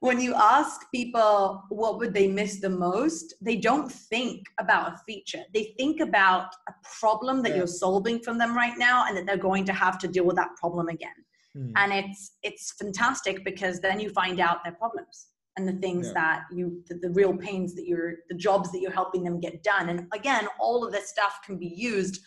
when 0.00 0.18
you 0.18 0.32
ask 0.34 0.90
people 0.90 1.62
what 1.68 1.98
would 1.98 2.14
they 2.14 2.28
miss 2.28 2.60
the 2.60 2.70
most 2.70 3.34
they 3.42 3.56
don't 3.56 3.92
think 3.92 4.42
about 4.58 4.94
a 4.94 4.96
feature 5.06 5.42
they 5.52 5.74
think 5.76 6.00
about 6.00 6.48
a 6.70 6.72
problem 6.98 7.42
that 7.42 7.54
you're 7.54 7.66
solving 7.66 8.18
from 8.20 8.38
them 8.38 8.56
right 8.56 8.78
now 8.78 9.04
and 9.06 9.14
that 9.14 9.26
they're 9.26 9.36
going 9.36 9.66
to 9.66 9.74
have 9.74 9.98
to 9.98 10.08
deal 10.08 10.24
with 10.24 10.36
that 10.36 10.48
problem 10.58 10.88
again 10.88 11.18
mm. 11.58 11.72
and 11.76 11.92
it's 11.92 12.36
it's 12.42 12.72
fantastic 12.72 13.44
because 13.44 13.80
then 13.80 13.98
you 13.98 14.10
find 14.10 14.40
out 14.40 14.62
their 14.64 14.74
problems 14.74 15.26
and 15.56 15.66
the 15.66 15.72
things 15.74 16.06
yeah. 16.06 16.12
that 16.14 16.42
you 16.52 16.82
the, 16.88 16.94
the 16.96 17.10
real 17.10 17.36
pains 17.36 17.74
that 17.74 17.86
you're 17.86 18.14
the 18.30 18.36
jobs 18.36 18.70
that 18.72 18.80
you're 18.80 18.92
helping 18.92 19.24
them 19.24 19.40
get 19.40 19.62
done 19.62 19.88
and 19.88 20.06
again 20.14 20.46
all 20.60 20.84
of 20.84 20.92
this 20.92 21.08
stuff 21.08 21.40
can 21.44 21.58
be 21.58 21.72
used 21.76 22.20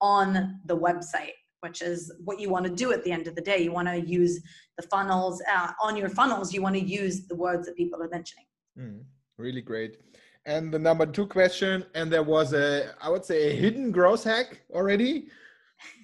on 0.00 0.60
the 0.66 0.76
website 0.76 1.36
which 1.62 1.80
is 1.80 2.12
what 2.24 2.40
you 2.40 2.50
want 2.50 2.64
to 2.64 2.70
do 2.70 2.92
at 2.92 3.04
the 3.04 3.12
end 3.12 3.28
of 3.28 3.36
the 3.36 3.40
day. 3.40 3.62
You 3.62 3.72
want 3.72 3.88
to 3.88 4.00
use 4.00 4.40
the 4.76 4.82
funnels 4.88 5.40
uh, 5.50 5.70
on 5.82 5.96
your 5.96 6.08
funnels. 6.08 6.52
You 6.52 6.60
want 6.60 6.74
to 6.74 6.84
use 6.84 7.26
the 7.28 7.36
words 7.36 7.66
that 7.66 7.76
people 7.76 8.02
are 8.02 8.08
mentioning. 8.08 8.46
Mm, 8.78 9.04
really 9.38 9.62
great. 9.62 9.98
And 10.44 10.74
the 10.74 10.78
number 10.78 11.06
two 11.06 11.26
question, 11.26 11.84
and 11.94 12.12
there 12.12 12.24
was 12.24 12.52
a, 12.52 12.90
I 13.00 13.08
would 13.08 13.24
say, 13.24 13.50
a 13.50 13.54
hidden 13.54 13.92
growth 13.92 14.24
hack 14.24 14.62
already, 14.72 15.28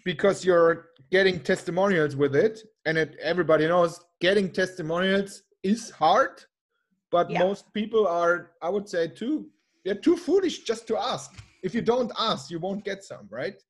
because 0.05 0.45
you're 0.45 0.88
getting 1.11 1.41
testimonials 1.41 2.17
with 2.17 2.37
it, 2.37 2.61
and 2.87 2.99
it, 2.99 3.17
everybody 3.23 3.67
knows 3.67 4.01
getting 4.21 4.51
testimonials 4.51 5.43
is 5.63 5.91
hard, 5.91 6.43
but 7.11 7.31
yeah. 7.31 7.39
most 7.39 7.73
people 7.73 8.07
are, 8.07 8.53
I 8.63 8.69
would 8.69 8.89
say, 8.89 9.09
too, 9.09 9.47
they're 9.85 9.95
too 9.95 10.17
foolish 10.17 10.65
just 10.65 10.87
to 10.89 10.99
ask. 10.99 11.33
If 11.63 11.75
you 11.75 11.83
don't 11.83 12.13
ask, 12.19 12.51
you 12.51 12.59
won't 12.59 12.85
get 12.85 13.05
some, 13.05 13.27
right? 13.31 13.61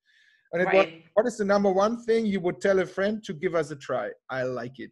And 0.52 0.64
right. 0.64 0.75
was, 0.75 0.87
what 1.14 1.26
is 1.26 1.37
the 1.37 1.45
number 1.45 1.71
one 1.71 2.02
thing 2.04 2.26
you 2.26 2.40
would 2.40 2.61
tell 2.61 2.78
a 2.80 2.87
friend 2.87 3.23
to 3.25 3.33
give 3.35 3.54
us 3.54 3.71
a 3.71 3.76
try? 3.76 4.11
I 4.30 4.42
like 4.42 4.78
it. 4.78 4.90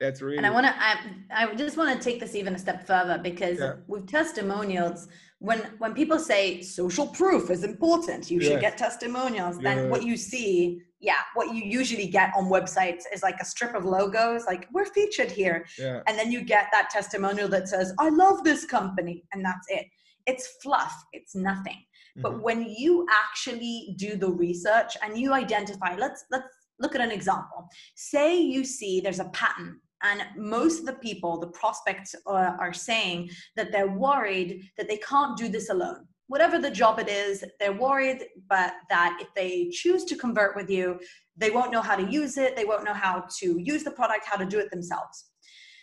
That's 0.00 0.22
really. 0.22 0.38
And 0.38 0.46
I 0.46 0.50
want 0.50 0.66
to. 0.66 0.74
I, 0.78 0.96
I 1.34 1.54
just 1.54 1.76
want 1.76 1.96
to 1.96 2.02
take 2.02 2.20
this 2.20 2.34
even 2.34 2.54
a 2.54 2.58
step 2.58 2.86
further 2.86 3.18
because 3.18 3.58
yeah. 3.58 3.74
with 3.88 4.06
testimonials, 4.06 5.08
when 5.40 5.58
when 5.78 5.92
people 5.92 6.18
say 6.18 6.62
social 6.62 7.08
proof 7.08 7.50
is 7.50 7.64
important, 7.64 8.30
you 8.30 8.40
yes. 8.40 8.48
should 8.48 8.60
get 8.60 8.78
testimonials. 8.78 9.58
Then 9.58 9.90
what 9.90 10.04
you 10.04 10.16
see, 10.16 10.82
yeah, 11.00 11.18
what 11.34 11.52
you 11.52 11.64
usually 11.64 12.06
get 12.06 12.32
on 12.36 12.44
websites 12.44 13.02
is 13.12 13.22
like 13.24 13.40
a 13.40 13.44
strip 13.44 13.74
of 13.74 13.84
logos, 13.84 14.44
like 14.46 14.68
we're 14.72 14.86
featured 14.86 15.32
here, 15.32 15.66
yeah. 15.76 16.00
and 16.06 16.16
then 16.16 16.30
you 16.30 16.42
get 16.42 16.68
that 16.72 16.90
testimonial 16.90 17.48
that 17.48 17.68
says 17.68 17.92
I 17.98 18.08
love 18.10 18.44
this 18.44 18.64
company, 18.64 19.24
and 19.32 19.44
that's 19.44 19.66
it. 19.68 19.86
It's 20.26 20.46
fluff. 20.62 20.94
It's 21.12 21.34
nothing. 21.34 21.82
But 22.16 22.32
mm-hmm. 22.32 22.42
when 22.42 22.62
you 22.62 23.04
actually 23.10 23.94
do 23.96 24.16
the 24.16 24.30
research 24.30 24.96
and 25.02 25.18
you 25.18 25.32
identify, 25.32 25.96
let's 25.96 26.24
let's 26.30 26.46
look 26.78 26.94
at 26.94 27.00
an 27.00 27.10
example. 27.10 27.68
Say 27.96 28.40
you 28.40 28.64
see 28.64 29.00
there's 29.00 29.18
a 29.18 29.28
pattern 29.30 29.80
and 30.02 30.22
most 30.36 30.80
of 30.80 30.86
the 30.86 30.94
people, 30.94 31.38
the 31.38 31.48
prospects 31.48 32.14
uh, 32.26 32.56
are 32.58 32.72
saying 32.72 33.30
that 33.56 33.72
they're 33.72 33.90
worried 33.90 34.70
that 34.76 34.88
they 34.88 34.98
can't 34.98 35.36
do 35.36 35.48
this 35.48 35.70
alone. 35.70 36.06
Whatever 36.28 36.58
the 36.58 36.70
job 36.70 36.98
it 36.98 37.08
is, 37.08 37.42
they're 37.58 37.72
worried, 37.72 38.26
but 38.48 38.74
that 38.90 39.18
if 39.20 39.28
they 39.34 39.70
choose 39.70 40.04
to 40.04 40.16
convert 40.16 40.54
with 40.54 40.68
you, 40.68 41.00
they 41.36 41.50
won't 41.50 41.72
know 41.72 41.80
how 41.80 41.96
to 41.96 42.10
use 42.10 42.36
it, 42.36 42.54
they 42.54 42.66
won't 42.66 42.84
know 42.84 42.92
how 42.92 43.24
to 43.38 43.58
use 43.58 43.82
the 43.82 43.90
product, 43.90 44.26
how 44.26 44.36
to 44.36 44.44
do 44.44 44.58
it 44.58 44.70
themselves. 44.70 45.30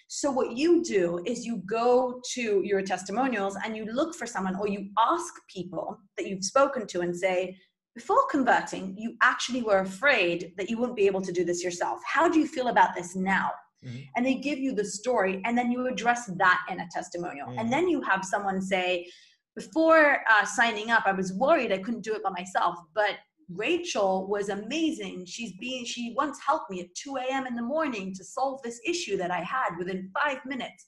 So, 0.08 0.30
what 0.32 0.56
you 0.56 0.84
do 0.84 1.20
is 1.26 1.48
you 1.48 1.64
go 1.66 2.22
to 2.34 2.62
your 2.64 2.84
testimonials 2.84 3.58
and 3.66 3.76
you 3.76 3.86
look 3.86 4.14
for 4.14 4.28
someone 4.28 4.56
or 4.56 4.68
you 4.68 4.90
ask 5.00 5.34
people 5.50 5.98
that 6.16 6.28
you've 6.28 6.44
spoken 6.44 6.86
to 6.88 7.02
and 7.02 7.16
say, 7.16 7.58
before 7.96 8.28
converting, 8.30 8.94
you 8.98 9.16
actually 9.24 9.64
were 9.64 9.80
afraid 9.80 10.54
that 10.58 10.70
you 10.70 10.78
wouldn't 10.78 10.98
be 10.98 11.08
able 11.08 11.22
to 11.22 11.32
do 11.32 11.44
this 11.44 11.64
yourself. 11.64 12.02
How 12.06 12.30
do 12.30 12.40
you 12.40 12.48
feel 12.48 12.68
about 12.68 12.94
this 12.94 13.16
now? 13.16 13.50
Mm-hmm. 13.86 13.98
And 14.16 14.26
they 14.26 14.36
give 14.36 14.60
you 14.60 14.74
the 14.74 14.86
story, 14.86 15.42
and 15.46 15.58
then 15.58 15.72
you 15.72 15.88
address 15.88 16.26
that 16.26 16.62
in 16.72 16.80
a 16.80 16.88
testimonial. 16.92 17.48
Mm-hmm. 17.50 17.60
And 17.60 17.72
then 17.72 17.88
you 17.88 18.02
have 18.02 18.26
someone 18.26 18.62
say, 18.62 19.08
Before 19.56 20.22
uh, 20.30 20.46
signing 20.46 20.92
up, 20.92 21.04
I 21.06 21.12
was 21.12 21.34
worried 21.34 21.72
I 21.72 21.78
couldn't 21.78 22.02
do 22.04 22.14
it 22.14 22.24
by 22.24 22.32
myself, 22.32 22.76
but 22.94 23.16
Rachel 23.50 24.28
was 24.28 24.50
amazing. 24.50 25.26
She's 25.26 25.54
being 25.60 25.86
she 25.86 26.14
once 26.18 26.40
helped 26.46 26.72
me 26.72 26.82
at 26.82 26.94
2 26.96 27.18
a.m. 27.18 27.46
in 27.46 27.56
the 27.56 27.62
morning 27.62 28.12
to 28.16 28.24
solve 28.24 28.62
this 28.64 28.80
issue 28.86 29.18
that 29.18 29.30
I 29.30 29.42
had 29.42 29.78
within 29.78 30.10
five 30.20 30.40
minutes. 30.46 30.88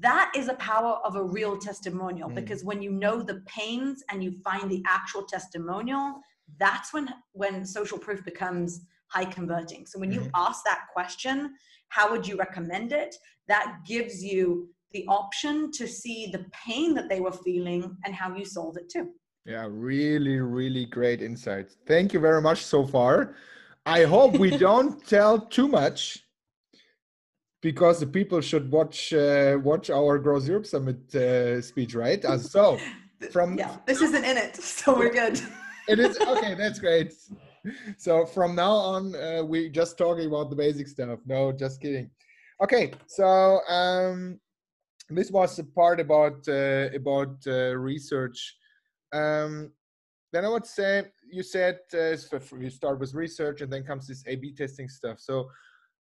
that 0.00 0.32
is 0.34 0.46
the 0.48 0.54
power 0.54 0.94
of 1.04 1.14
a 1.14 1.22
real 1.22 1.56
testimonial 1.56 2.28
Mm. 2.28 2.34
because 2.34 2.64
when 2.64 2.82
you 2.82 2.90
know 2.90 3.22
the 3.22 3.40
pains 3.46 4.02
and 4.10 4.24
you 4.24 4.32
find 4.48 4.68
the 4.68 4.82
actual 4.98 5.22
testimonial 5.22 6.20
that's 6.58 6.92
when 6.92 7.08
when 7.32 7.64
social 7.64 7.98
proof 8.06 8.24
becomes 8.24 8.80
high 9.08 9.24
converting 9.24 9.86
so 9.86 9.98
when 9.98 10.12
you 10.12 10.20
Mhm. 10.22 10.30
ask 10.34 10.64
that 10.64 10.82
question 10.92 11.54
how 11.88 12.10
would 12.10 12.26
you 12.26 12.36
recommend 12.36 12.92
it 12.92 13.14
that 13.48 13.66
gives 13.86 14.22
you 14.24 14.68
the 14.92 15.04
option 15.08 15.70
to 15.72 15.86
see 15.86 16.26
the 16.32 16.44
pain 16.66 16.94
that 16.94 17.08
they 17.08 17.20
were 17.20 17.32
feeling 17.32 17.96
and 18.04 18.14
how 18.14 18.34
you 18.34 18.44
solve 18.44 18.76
it 18.76 18.88
too 18.88 19.08
Yeah, 19.54 19.66
really, 19.70 20.38
really 20.40 20.86
great 20.86 21.20
insights. 21.22 21.76
Thank 21.86 22.12
you 22.12 22.18
very 22.28 22.42
much 22.48 22.60
so 22.74 22.84
far. 22.84 23.36
I 23.98 24.00
hope 24.14 24.32
we 24.44 24.50
don't 24.68 24.92
tell 25.06 25.34
too 25.56 25.68
much 25.68 25.98
because 27.62 28.00
the 28.00 28.06
people 28.18 28.40
should 28.40 28.70
watch 28.78 29.12
uh, 29.12 29.58
watch 29.62 29.88
our 29.90 30.18
Growth 30.18 30.46
Europe 30.48 30.66
Summit 30.66 31.14
uh, 31.14 31.60
speech, 31.62 31.94
right? 31.94 32.22
Uh, 32.24 32.38
so 32.38 32.62
From- 33.34 33.56
yeah 33.56 33.76
this 33.86 34.00
isn't 34.02 34.24
in 34.24 34.36
it 34.36 34.56
so 34.80 34.86
we're 34.98 35.12
good 35.22 35.40
it 35.88 35.98
is 36.00 36.18
okay. 36.32 36.52
That's 36.62 36.80
great. 36.80 37.12
So 37.98 38.26
from 38.26 38.54
now 38.54 38.72
on, 38.72 39.14
uh, 39.14 39.42
we 39.44 39.68
just 39.68 39.98
talking 39.98 40.26
about 40.26 40.50
the 40.50 40.56
basic 40.56 40.88
stuff. 40.88 41.18
No, 41.26 41.52
just 41.52 41.80
kidding. 41.80 42.10
Okay, 42.62 42.92
so 43.06 43.60
um, 43.68 44.40
this 45.10 45.30
was 45.30 45.56
the 45.56 45.64
part 45.64 46.00
about 46.00 46.48
uh, 46.48 46.88
about 46.94 47.36
uh, 47.46 47.76
research. 47.76 48.56
Um, 49.12 49.72
then 50.32 50.44
I 50.44 50.48
would 50.48 50.66
say 50.66 51.04
you 51.30 51.42
said 51.42 51.78
uh, 51.94 52.16
we 52.52 52.70
start 52.70 52.98
with 52.98 53.14
research 53.14 53.60
and 53.60 53.72
then 53.72 53.84
comes 53.84 54.06
this 54.06 54.24
A/B 54.26 54.54
testing 54.54 54.88
stuff. 54.88 55.20
So 55.20 55.48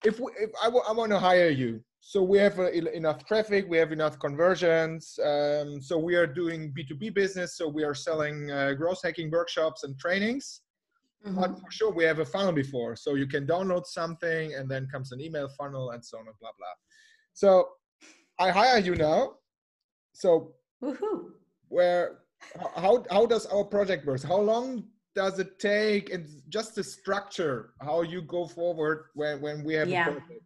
if 0.04 0.20
we, 0.20 0.30
if 0.38 0.50
I 0.62 0.68
want 0.68 1.10
to 1.10 1.18
hire 1.18 1.50
you, 1.50 1.82
so 2.00 2.22
we 2.22 2.38
have 2.38 2.60
uh, 2.60 2.70
enough 2.70 3.24
traffic, 3.26 3.66
we 3.68 3.78
have 3.78 3.90
enough 3.90 4.18
conversions. 4.20 5.18
Um, 5.24 5.82
so 5.82 5.98
we 5.98 6.14
are 6.14 6.26
doing 6.26 6.72
B2B 6.72 7.14
business. 7.14 7.56
So 7.56 7.68
we 7.68 7.82
are 7.82 7.94
selling 7.94 8.48
uh, 8.50 8.74
growth 8.74 9.00
hacking 9.02 9.30
workshops 9.30 9.82
and 9.82 9.98
trainings. 9.98 10.60
Mhm. 11.24 11.34
But 11.40 11.60
for 11.60 11.70
sure, 11.70 11.92
we 11.92 12.04
have 12.04 12.18
a 12.18 12.24
funnel 12.24 12.52
before. 12.52 12.96
So 12.96 13.14
you 13.14 13.26
can 13.26 13.46
download 13.46 13.86
something 13.86 14.54
and 14.54 14.68
then 14.70 14.86
comes 14.88 15.12
an 15.12 15.20
email 15.20 15.48
funnel 15.48 15.90
and 15.90 16.04
so 16.04 16.18
on 16.18 16.26
and 16.26 16.38
blah, 16.40 16.50
blah. 16.58 16.66
So 17.32 17.68
I 18.38 18.50
hire 18.50 18.78
you 18.78 18.94
now. 18.94 19.36
So 20.12 20.54
Woohoo. 20.82 21.32
where, 21.68 22.18
how, 22.76 23.04
how 23.10 23.26
does 23.26 23.46
our 23.46 23.64
project 23.64 24.06
work? 24.06 24.22
How 24.22 24.40
long 24.40 24.84
does 25.14 25.38
it 25.38 25.58
take 25.58 26.12
and 26.12 26.26
just 26.48 26.74
the 26.74 26.84
structure, 26.84 27.72
how 27.80 28.02
you 28.02 28.22
go 28.22 28.46
forward 28.46 29.06
when, 29.14 29.40
when 29.40 29.64
we 29.64 29.74
have 29.74 29.88
Yeah. 29.88 30.08
a 30.08 30.12
project? 30.12 30.42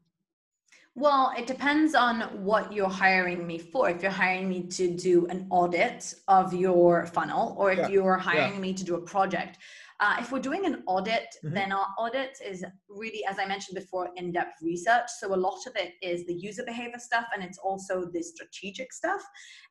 Well, 0.97 1.33
it 1.39 1.47
depends 1.47 1.95
on 1.95 2.21
what 2.45 2.73
you're 2.73 2.89
hiring 2.89 3.47
me 3.47 3.59
for. 3.59 3.89
If 3.89 4.03
you're 4.03 4.11
hiring 4.11 4.49
me 4.49 4.63
to 4.65 4.91
do 4.97 5.27
an 5.27 5.47
audit 5.51 6.15
of 6.27 6.53
your 6.53 7.07
funnel, 7.07 7.55
or 7.59 7.71
if 7.73 7.79
Yeah, 7.79 7.89
you're 7.89 8.17
hiring 8.17 8.61
me 8.61 8.75
to 8.75 8.85
do 8.85 8.97
a 8.97 9.01
project. 9.01 9.59
Uh, 10.01 10.17
if 10.19 10.33
we're 10.33 10.39
doing 10.41 10.65
an 10.65 10.83
audit, 10.87 11.29
Mhm. 11.45 11.53
then 11.53 11.73
our 11.73 11.89
audit 11.99 12.39
is 12.43 12.65
really, 12.89 13.23
as 13.27 13.39
I 13.39 13.45
mentioned 13.47 13.75
before, 13.77 14.11
in 14.17 14.33
depth 14.33 14.63
research. 14.63 15.09
So 15.19 15.35
a 15.35 15.37
lot 15.37 15.61
of 15.67 15.77
it 15.77 15.95
is 16.01 16.25
the 16.27 16.33
user 16.33 16.65
behavior 16.65 16.99
stuff 16.99 17.27
and 17.35 17.45
it's 17.45 17.59
also 17.59 18.07
the 18.07 18.23
strategic 18.23 18.93
stuff. 18.95 19.23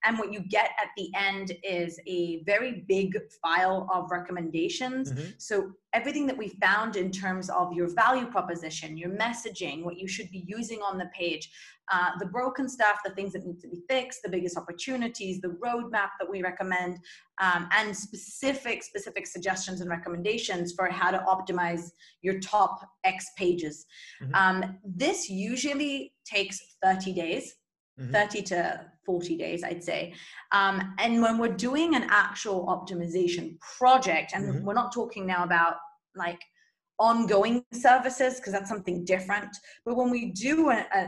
And 0.03 0.19
what 0.19 0.31
you 0.31 0.41
get 0.41 0.69
at 0.79 0.89
the 0.95 1.09
end 1.15 1.57
is 1.63 1.99
a 2.05 2.43
very 2.43 2.85
big 2.87 3.17
file 3.41 3.87
of 3.91 4.11
recommendations 4.11 5.11
Mhm. 5.11 5.33
so 5.41 5.73
everything 5.93 6.27
that 6.27 6.37
we 6.37 6.49
found 6.61 6.95
in 6.95 7.11
terms 7.11 7.49
of 7.49 7.73
your 7.73 7.87
value 7.87 8.27
proposition, 8.27 8.95
your 8.97 9.09
messaging, 9.09 9.83
what 9.83 9.97
you 9.97 10.07
should 10.07 10.29
be 10.29 10.43
using 10.47 10.79
on 10.83 10.99
the 10.99 11.07
page, 11.07 11.51
uh, 11.91 12.11
the 12.19 12.25
broken 12.27 12.69
stuff, 12.69 12.99
the 13.03 13.09
things 13.15 13.33
that 13.33 13.43
need 13.43 13.59
to 13.59 13.67
be 13.67 13.81
fixed, 13.89 14.21
the 14.21 14.29
biggest 14.29 14.55
opportunities, 14.55 15.41
the 15.41 15.47
roadmap 15.65 16.11
that 16.19 16.29
we 16.29 16.43
recommend, 16.43 16.99
um, 17.39 17.67
and 17.71 17.95
specific 17.95 18.83
specific 18.83 19.25
suggestions 19.25 19.81
and 19.81 19.89
recommendations 19.89 20.73
for 20.73 20.87
how 20.89 21.11
to 21.11 21.19
optimize 21.19 21.91
your 22.21 22.39
top 22.39 22.81
X 23.03 23.25
pages. 23.37 23.85
Mhm. 24.21 24.35
Um, 24.35 24.77
this 24.83 25.29
usually 25.29 26.13
takes 26.25 26.59
30 26.83 27.13
days. 27.13 27.55
Mhm. 27.99 28.11
30 28.13 28.41
to 28.43 28.91
40 29.05 29.35
days, 29.37 29.63
I'd 29.63 29.83
say. 29.83 30.13
Um, 30.53 30.95
and 30.99 31.21
when 31.21 31.37
we're 31.37 31.55
doing 31.55 31.95
an 31.95 32.07
actual 32.09 32.65
optimization 32.67 33.59
project, 33.59 34.31
and 34.33 34.45
Mhm. 34.45 34.61
we're 34.63 34.73
not 34.73 34.93
talking 34.93 35.25
now 35.25 35.43
about 35.43 35.75
like 36.15 36.41
ongoing 36.99 37.63
services 37.71 38.35
because 38.35 38.51
that's 38.51 38.69
something 38.69 39.05
different. 39.05 39.49
But 39.85 39.95
when 39.95 40.09
we 40.09 40.31
do 40.31 40.69
a, 40.69 40.85
a, 40.93 41.07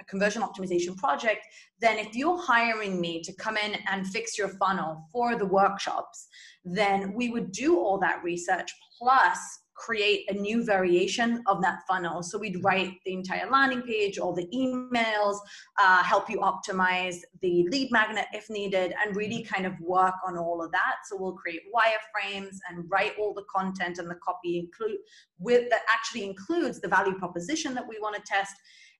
a 0.00 0.04
conversion 0.08 0.42
optimization 0.42 0.96
project, 0.96 1.46
then 1.80 1.98
if 1.98 2.14
you're 2.14 2.40
hiring 2.42 3.00
me 3.00 3.22
to 3.22 3.32
come 3.34 3.56
in 3.56 3.76
and 3.90 4.06
fix 4.06 4.36
your 4.36 4.48
funnel 4.48 5.08
for 5.12 5.36
the 5.36 5.46
workshops, 5.46 6.26
then 6.64 7.14
we 7.14 7.30
would 7.30 7.52
do 7.52 7.78
all 7.78 7.98
that 8.00 8.22
research 8.24 8.70
plus 8.98 9.57
create 9.78 10.30
a 10.30 10.34
new 10.34 10.64
variation 10.64 11.42
of 11.46 11.62
that 11.62 11.80
funnel. 11.88 12.22
So 12.22 12.38
we'd 12.38 12.56
mm-hmm. 12.56 12.66
write 12.66 12.94
the 13.04 13.14
entire 13.14 13.48
landing 13.48 13.82
page, 13.82 14.18
all 14.18 14.34
the 14.34 14.48
emails, 14.54 15.38
uh, 15.78 16.02
help 16.02 16.28
you 16.28 16.38
optimize 16.40 17.16
the 17.40 17.66
lead 17.70 17.90
magnet 17.92 18.26
if 18.32 18.50
needed, 18.50 18.92
and 19.02 19.16
really 19.16 19.42
mm-hmm. 19.42 19.54
kind 19.54 19.66
of 19.66 19.74
work 19.80 20.14
on 20.26 20.36
all 20.36 20.62
of 20.62 20.72
that. 20.72 20.96
So 21.08 21.16
we'll 21.18 21.34
create 21.34 21.62
wireframes 21.74 22.56
and 22.68 22.84
write 22.88 23.12
all 23.18 23.32
the 23.34 23.44
content 23.54 23.98
and 23.98 24.10
the 24.10 24.18
copy 24.22 24.58
include 24.58 24.98
with 25.38 25.70
that 25.70 25.82
actually 25.92 26.24
includes 26.24 26.80
the 26.80 26.88
value 26.88 27.16
proposition 27.16 27.74
that 27.74 27.88
we 27.88 27.98
want 28.00 28.16
to 28.16 28.22
test. 28.22 28.54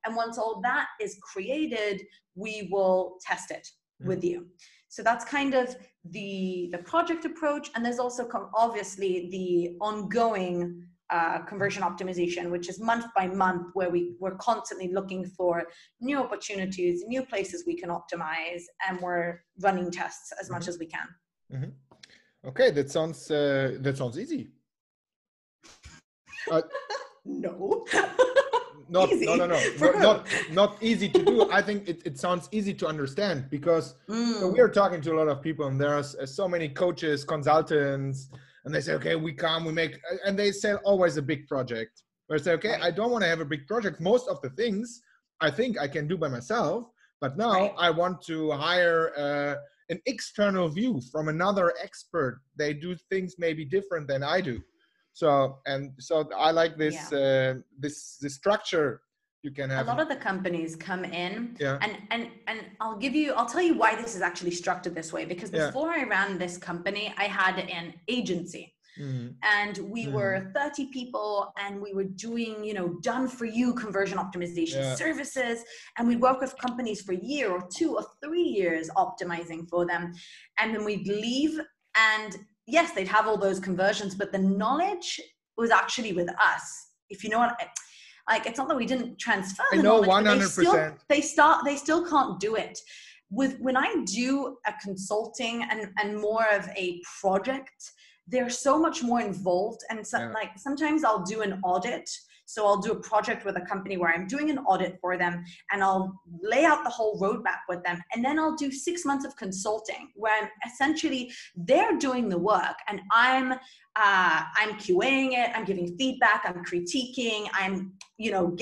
And 0.06 0.14
once 0.14 0.38
all 0.38 0.60
that 0.62 0.86
is 1.00 1.18
created, 1.22 2.02
we 2.36 2.68
will 2.70 3.16
test 3.26 3.50
it 3.50 3.66
with 4.00 4.18
mm-hmm. 4.18 4.28
you. 4.28 4.46
So 4.88 5.02
that's 5.02 5.24
kind 5.24 5.54
of 5.54 5.76
the 6.10 6.68
the 6.72 6.78
project 6.78 7.24
approach, 7.24 7.70
and 7.74 7.84
there's 7.84 7.98
also 7.98 8.28
obviously 8.54 9.28
the 9.30 9.76
ongoing 9.84 10.84
uh, 11.10 11.38
conversion 11.40 11.82
optimization, 11.82 12.50
which 12.50 12.68
is 12.68 12.80
month 12.80 13.06
by 13.16 13.26
month, 13.26 13.68
where 13.74 13.90
we 13.90 14.14
we're 14.20 14.36
constantly 14.36 14.92
looking 14.92 15.24
for 15.24 15.64
new 16.00 16.18
opportunities, 16.18 17.04
new 17.06 17.24
places 17.24 17.64
we 17.66 17.76
can 17.76 17.90
optimize, 17.90 18.62
and 18.86 19.00
we're 19.00 19.40
running 19.60 19.90
tests 19.90 20.32
as 20.40 20.50
much 20.50 20.68
as 20.68 20.78
we 20.78 20.86
can. 20.86 21.08
Okay, 22.46 22.70
that 22.70 22.90
sounds 22.90 23.30
uh, 23.30 23.76
that 23.80 23.96
sounds 23.96 24.18
easy. 24.18 24.48
Uh, 26.50 26.62
No. 27.26 27.84
not 28.90 29.10
Easy. 29.12 29.26
no 29.26 29.34
no 29.36 29.46
no 29.46 29.58
not, 29.80 30.00
not 30.00 30.26
not 30.50 30.82
easy 30.82 31.08
to 31.08 31.24
do. 31.24 31.50
I 31.50 31.60
think 31.62 31.88
it, 31.88 32.02
it 32.04 32.18
sounds 32.18 32.48
easy 32.52 32.74
to 32.74 32.86
understand 32.86 33.48
because 33.50 33.94
so 34.08 34.14
Mm. 34.14 34.52
we 34.52 34.60
are 34.60 34.68
talking 34.68 35.00
to 35.02 35.12
a 35.12 35.16
lot 35.20 35.28
of 35.28 35.42
people 35.42 35.66
and 35.66 35.80
there's 35.80 36.14
uh, 36.16 36.26
so 36.26 36.48
many 36.48 36.68
coaches, 36.68 37.24
consultants, 37.24 38.28
and 38.64 38.74
they 38.74 38.80
say, 38.80 38.94
okay, 38.94 39.16
we 39.16 39.32
come, 39.32 39.64
we 39.64 39.72
make, 39.72 39.98
and 40.26 40.38
they 40.38 40.50
sell 40.52 40.78
always 40.84 41.16
a 41.16 41.22
big 41.22 41.46
project. 41.46 42.02
Where 42.26 42.38
I 42.38 42.42
say, 42.42 42.52
okay, 42.52 42.70
Right. 42.72 42.82
I 42.82 42.90
don't 42.90 43.10
want 43.10 43.22
to 43.24 43.28
have 43.28 43.40
a 43.40 43.44
big 43.54 43.66
project. 43.66 44.00
Most 44.00 44.28
of 44.28 44.40
the 44.42 44.50
things 44.50 45.00
I 45.40 45.50
think 45.50 45.78
I 45.78 45.88
can 45.88 46.06
do 46.08 46.16
by 46.18 46.28
myself, 46.28 46.84
but 47.20 47.36
now 47.36 47.52
Right. 47.52 47.74
I 47.78 47.90
want 47.90 48.20
to 48.30 48.50
hire 48.52 49.12
uh, 49.16 49.54
an 49.90 49.98
external 50.06 50.68
view 50.68 51.00
from 51.12 51.28
another 51.28 51.72
expert. 51.82 52.40
They 52.56 52.74
do 52.74 52.94
things 53.10 53.36
maybe 53.38 53.64
different 53.64 54.06
than 54.08 54.22
I 54.22 54.40
do. 54.42 54.60
So 55.18 55.58
and 55.66 55.82
so 55.98 56.14
I 56.48 56.52
like 56.52 56.78
this 56.78 57.12
uh, 57.12 57.54
this 57.76 58.18
this 58.22 58.34
structure 58.36 59.02
you 59.42 59.50
can 59.50 59.68
have 59.70 59.86
a 59.86 59.90
lot 59.90 60.00
of 60.00 60.08
the 60.08 60.20
companies 60.30 60.76
come 60.76 61.04
in 61.04 61.56
Yeah. 61.60 61.78
and 61.84 61.92
and 62.14 62.22
and 62.48 62.58
i'll 62.80 62.98
give 63.04 63.14
you 63.20 63.28
i'll 63.36 63.50
tell 63.54 63.62
you 63.70 63.74
why 63.82 63.90
this 64.02 64.12
is 64.18 64.22
actually 64.28 64.54
structured 64.62 64.94
this 65.00 65.10
way 65.16 65.24
because 65.32 65.50
Yeah. 65.50 65.66
before 65.66 65.90
i 66.00 66.02
ran 66.16 66.38
this 66.44 66.54
company 66.70 67.04
i 67.24 67.26
had 67.42 67.54
an 67.78 67.86
agency 68.16 68.64
Mhm. 69.04 69.26
and 69.58 69.74
we 69.94 70.02
were 70.16 70.34
30 70.54 70.86
people 70.98 71.52
and 71.62 71.72
we 71.86 71.90
were 71.98 72.10
doing 72.28 72.52
you 72.68 72.74
know 72.78 72.88
done 73.12 73.24
for 73.38 73.46
you 73.58 73.66
conversion 73.84 74.18
optimization 74.24 74.82
Yeah. 74.82 74.96
services 75.04 75.56
and 75.96 76.02
we'd 76.08 76.20
work 76.28 76.40
with 76.44 76.52
companies 76.66 77.00
for 77.04 77.12
a 77.20 77.22
year 77.34 77.46
or 77.56 77.62
two 77.78 77.90
or 77.98 78.04
three 78.22 78.48
years 78.60 78.84
optimizing 79.04 79.60
for 79.70 79.82
them 79.90 80.02
and 80.58 80.66
then 80.74 80.82
we'd 80.88 81.06
leave 81.26 81.54
and 82.12 82.30
yes 82.68 82.92
they'd 82.92 83.08
have 83.08 83.26
all 83.26 83.36
those 83.36 83.58
conversions 83.58 84.14
but 84.14 84.30
the 84.30 84.38
knowledge 84.38 85.20
was 85.56 85.70
actually 85.70 86.12
with 86.12 86.28
us 86.28 86.64
if 87.10 87.24
you 87.24 87.30
know 87.30 87.38
what 87.38 87.58
like 88.28 88.46
it's 88.46 88.58
not 88.58 88.68
that 88.68 88.76
we 88.76 88.86
didn't 88.86 89.18
transfer 89.18 89.64
I 89.72 89.76
know 89.76 90.00
they 90.02 90.40
still- 90.40 90.74
100%. 90.74 90.98
they 91.08 91.20
start 91.20 91.64
they 91.64 91.76
still 91.76 92.08
can't 92.08 92.38
do 92.38 92.54
it 92.56 92.78
with 93.30 93.58
when 93.60 93.76
i 93.76 93.94
do 94.04 94.56
a 94.66 94.72
consulting 94.82 95.62
and 95.70 95.88
and 96.00 96.18
more 96.20 96.46
of 96.52 96.68
a 96.76 97.00
project 97.20 97.92
they're 98.30 98.50
so 98.50 98.78
much 98.78 99.02
more 99.02 99.20
involved 99.22 99.80
and 99.90 100.06
so, 100.06 100.18
Yeah. 100.18 100.32
like 100.32 100.50
sometimes 100.58 101.02
i'll 101.04 101.24
do 101.24 101.40
an 101.40 101.58
audit 101.64 102.08
so 102.48 102.66
i'll 102.66 102.78
do 102.78 102.92
a 102.92 103.00
project 103.00 103.44
with 103.44 103.56
a 103.56 103.60
company 103.60 103.96
where 103.98 104.10
i'm 104.12 104.26
doing 104.26 104.48
an 104.50 104.58
audit 104.60 104.98
for 105.00 105.16
them 105.18 105.44
and 105.70 105.82
i'll 105.84 106.18
lay 106.42 106.64
out 106.64 106.82
the 106.82 106.90
whole 106.90 107.20
roadmap 107.20 107.60
with 107.68 107.82
them 107.84 108.02
and 108.14 108.24
then 108.24 108.38
i'll 108.38 108.56
do 108.56 108.72
six 108.72 109.04
months 109.04 109.24
of 109.26 109.36
consulting 109.36 110.08
where 110.14 110.42
i'm 110.42 110.48
essentially 110.66 111.30
they're 111.56 111.96
doing 111.98 112.28
the 112.28 112.38
work 112.38 112.76
and 112.88 113.00
i'm 113.12 113.52
uh, 113.52 114.42
i'm 114.56 114.72
qaing 114.78 115.32
it 115.32 115.50
i'm 115.54 115.64
giving 115.64 115.96
feedback 115.98 116.42
i'm 116.46 116.64
critiquing 116.64 117.46
i'm 117.52 117.92
you 118.16 118.30
know 118.30 118.56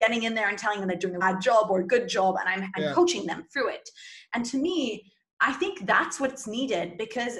getting 0.00 0.22
in 0.22 0.34
there 0.34 0.48
and 0.48 0.58
telling 0.58 0.80
them 0.80 0.88
they're 0.88 0.96
doing 0.96 1.16
a 1.16 1.18
bad 1.18 1.40
job 1.40 1.70
or 1.70 1.80
a 1.80 1.86
good 1.86 2.08
job 2.08 2.36
and 2.40 2.48
i'm, 2.48 2.70
I'm 2.76 2.82
Yeah. 2.84 2.92
coaching 2.94 3.26
them 3.26 3.44
through 3.52 3.68
it 3.68 3.88
and 4.34 4.44
to 4.46 4.56
me 4.56 5.12
i 5.40 5.52
think 5.52 5.86
that's 5.86 6.18
what's 6.18 6.46
needed 6.46 6.96
because 6.96 7.38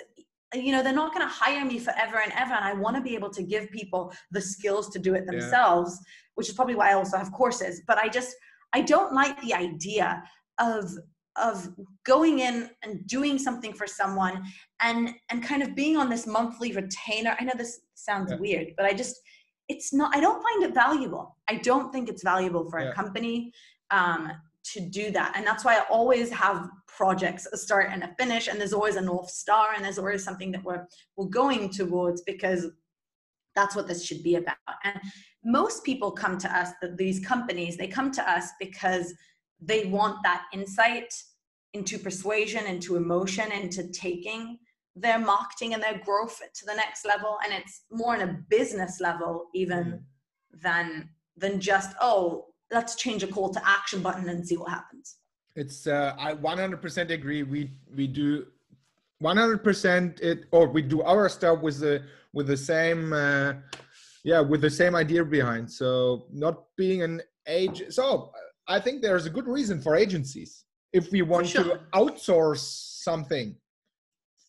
you 0.54 0.72
know 0.72 0.82
they're 0.82 0.92
not 0.92 1.12
going 1.14 1.26
to 1.26 1.32
hire 1.32 1.64
me 1.64 1.78
forever 1.78 2.18
and 2.22 2.32
ever 2.32 2.54
and 2.54 2.64
i 2.64 2.72
want 2.72 2.94
to 2.96 3.02
be 3.02 3.14
able 3.14 3.30
to 3.30 3.42
give 3.42 3.70
people 3.70 4.12
the 4.30 4.40
skills 4.40 4.88
to 4.90 4.98
do 4.98 5.14
it 5.14 5.24
Yeah. 5.26 5.32
themselves 5.32 5.98
which 6.34 6.48
is 6.48 6.54
probably 6.54 6.74
why 6.74 6.90
i 6.90 6.94
also 6.94 7.16
have 7.16 7.32
courses 7.32 7.82
but 7.86 7.98
i 7.98 8.08
just 8.08 8.34
i 8.72 8.80
don't 8.80 9.12
like 9.12 9.40
the 9.42 9.54
idea 9.54 10.22
of 10.58 10.90
of 11.36 11.68
going 12.04 12.38
in 12.38 12.70
and 12.84 13.04
doing 13.08 13.38
something 13.38 13.72
for 13.72 13.86
someone 13.86 14.42
and 14.80 15.10
and 15.30 15.42
kind 15.42 15.62
of 15.62 15.74
being 15.74 15.96
on 15.96 16.08
this 16.08 16.26
monthly 16.26 16.72
retainer 16.72 17.36
i 17.40 17.44
know 17.44 17.52
this 17.56 17.80
sounds 17.94 18.30
Yeah. 18.30 18.38
weird 18.38 18.66
but 18.76 18.86
i 18.86 18.92
just 18.92 19.16
it's 19.68 19.92
not 19.92 20.14
i 20.16 20.20
don't 20.20 20.42
find 20.42 20.62
it 20.62 20.74
valuable 20.74 21.36
i 21.48 21.56
don't 21.56 21.92
think 21.92 22.08
it's 22.08 22.22
valuable 22.22 22.70
for 22.70 22.78
Yeah. 22.80 22.90
a 22.90 22.94
company 22.94 23.52
um, 23.90 24.30
to 24.72 24.80
do 24.80 25.10
that 25.10 25.32
and 25.36 25.46
that's 25.46 25.64
why 25.64 25.74
i 25.76 25.82
always 25.90 26.30
have 26.30 26.68
projects 26.96 27.46
a 27.52 27.56
start 27.56 27.88
and 27.90 28.02
a 28.02 28.14
finish 28.18 28.48
and 28.48 28.60
there's 28.60 28.72
always 28.72 28.96
a 28.96 29.00
north 29.00 29.30
star 29.30 29.68
and 29.74 29.84
there's 29.84 29.98
always 29.98 30.24
something 30.24 30.52
that 30.52 30.64
we're 30.64 30.86
we're 31.16 31.26
going 31.26 31.68
towards 31.70 32.22
because 32.22 32.66
that's 33.56 33.76
what 33.76 33.86
this 33.86 34.04
should 34.04 34.22
be 34.22 34.34
about. 34.34 34.56
And 34.82 34.98
most 35.44 35.84
people 35.84 36.10
come 36.10 36.38
to 36.38 36.56
us 36.60 36.70
that 36.82 36.96
these 36.96 37.20
companies 37.24 37.76
they 37.76 37.86
come 37.88 38.10
to 38.12 38.30
us 38.30 38.46
because 38.58 39.14
they 39.60 39.84
want 39.86 40.16
that 40.24 40.42
insight 40.52 41.12
into 41.72 41.98
persuasion 41.98 42.66
into 42.66 42.96
emotion 42.96 43.50
into 43.52 43.88
taking 43.90 44.58
their 44.96 45.18
marketing 45.18 45.74
and 45.74 45.82
their 45.82 45.98
growth 46.04 46.40
to 46.54 46.64
the 46.66 46.74
next 46.74 47.04
level. 47.04 47.36
And 47.44 47.52
it's 47.52 47.82
more 47.90 48.14
on 48.14 48.22
a 48.22 48.38
business 48.48 49.00
level 49.00 49.46
even 49.54 49.84
Mm. 49.84 50.62
than 50.62 51.08
than 51.36 51.60
just 51.60 51.90
oh 52.00 52.46
let's 52.70 52.94
change 52.96 53.22
a 53.22 53.26
call 53.26 53.52
to 53.52 53.68
action 53.68 54.00
button 54.02 54.28
and 54.28 54.46
see 54.46 54.56
what 54.56 54.70
happens 54.70 55.16
It's 55.56 55.86
uh, 55.86 56.14
I 56.18 56.34
100% 56.34 57.10
agree. 57.10 57.42
We 57.42 57.70
we 57.94 58.06
do 58.06 58.46
100% 59.22 60.20
it 60.20 60.44
or 60.50 60.68
we 60.68 60.82
do 60.82 61.02
our 61.02 61.28
stuff 61.28 61.60
with 61.60 61.80
the 61.80 62.02
with 62.32 62.48
the 62.48 62.56
same 62.56 63.12
uh, 63.12 63.54
yeah 64.24 64.40
with 64.40 64.60
the 64.60 64.70
same 64.70 64.94
idea 64.94 65.24
behind. 65.24 65.70
So 65.70 66.26
not 66.32 66.64
being 66.76 67.02
an 67.02 67.22
age. 67.46 67.84
So 67.90 68.32
I 68.66 68.80
think 68.80 69.02
there's 69.02 69.26
a 69.26 69.30
good 69.30 69.46
reason 69.46 69.80
for 69.80 69.94
agencies 69.94 70.64
if 70.92 71.10
we 71.12 71.22
want 71.22 71.48
sure. 71.48 71.64
to 71.64 71.80
outsource 71.92 73.02
something 73.02 73.54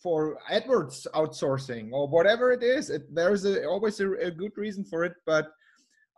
for 0.01 0.37
AdWords 0.51 1.07
outsourcing 1.15 1.91
or 1.91 2.07
whatever 2.07 2.51
it 2.51 2.61
is. 2.61 2.89
It, 2.89 3.13
there's 3.13 3.43
a, 3.45 3.65
always 3.65 3.99
a, 3.99 4.11
a 4.13 4.31
good 4.31 4.51
reason 4.55 4.85
for 4.85 5.03
it, 5.03 5.13
but 5.25 5.51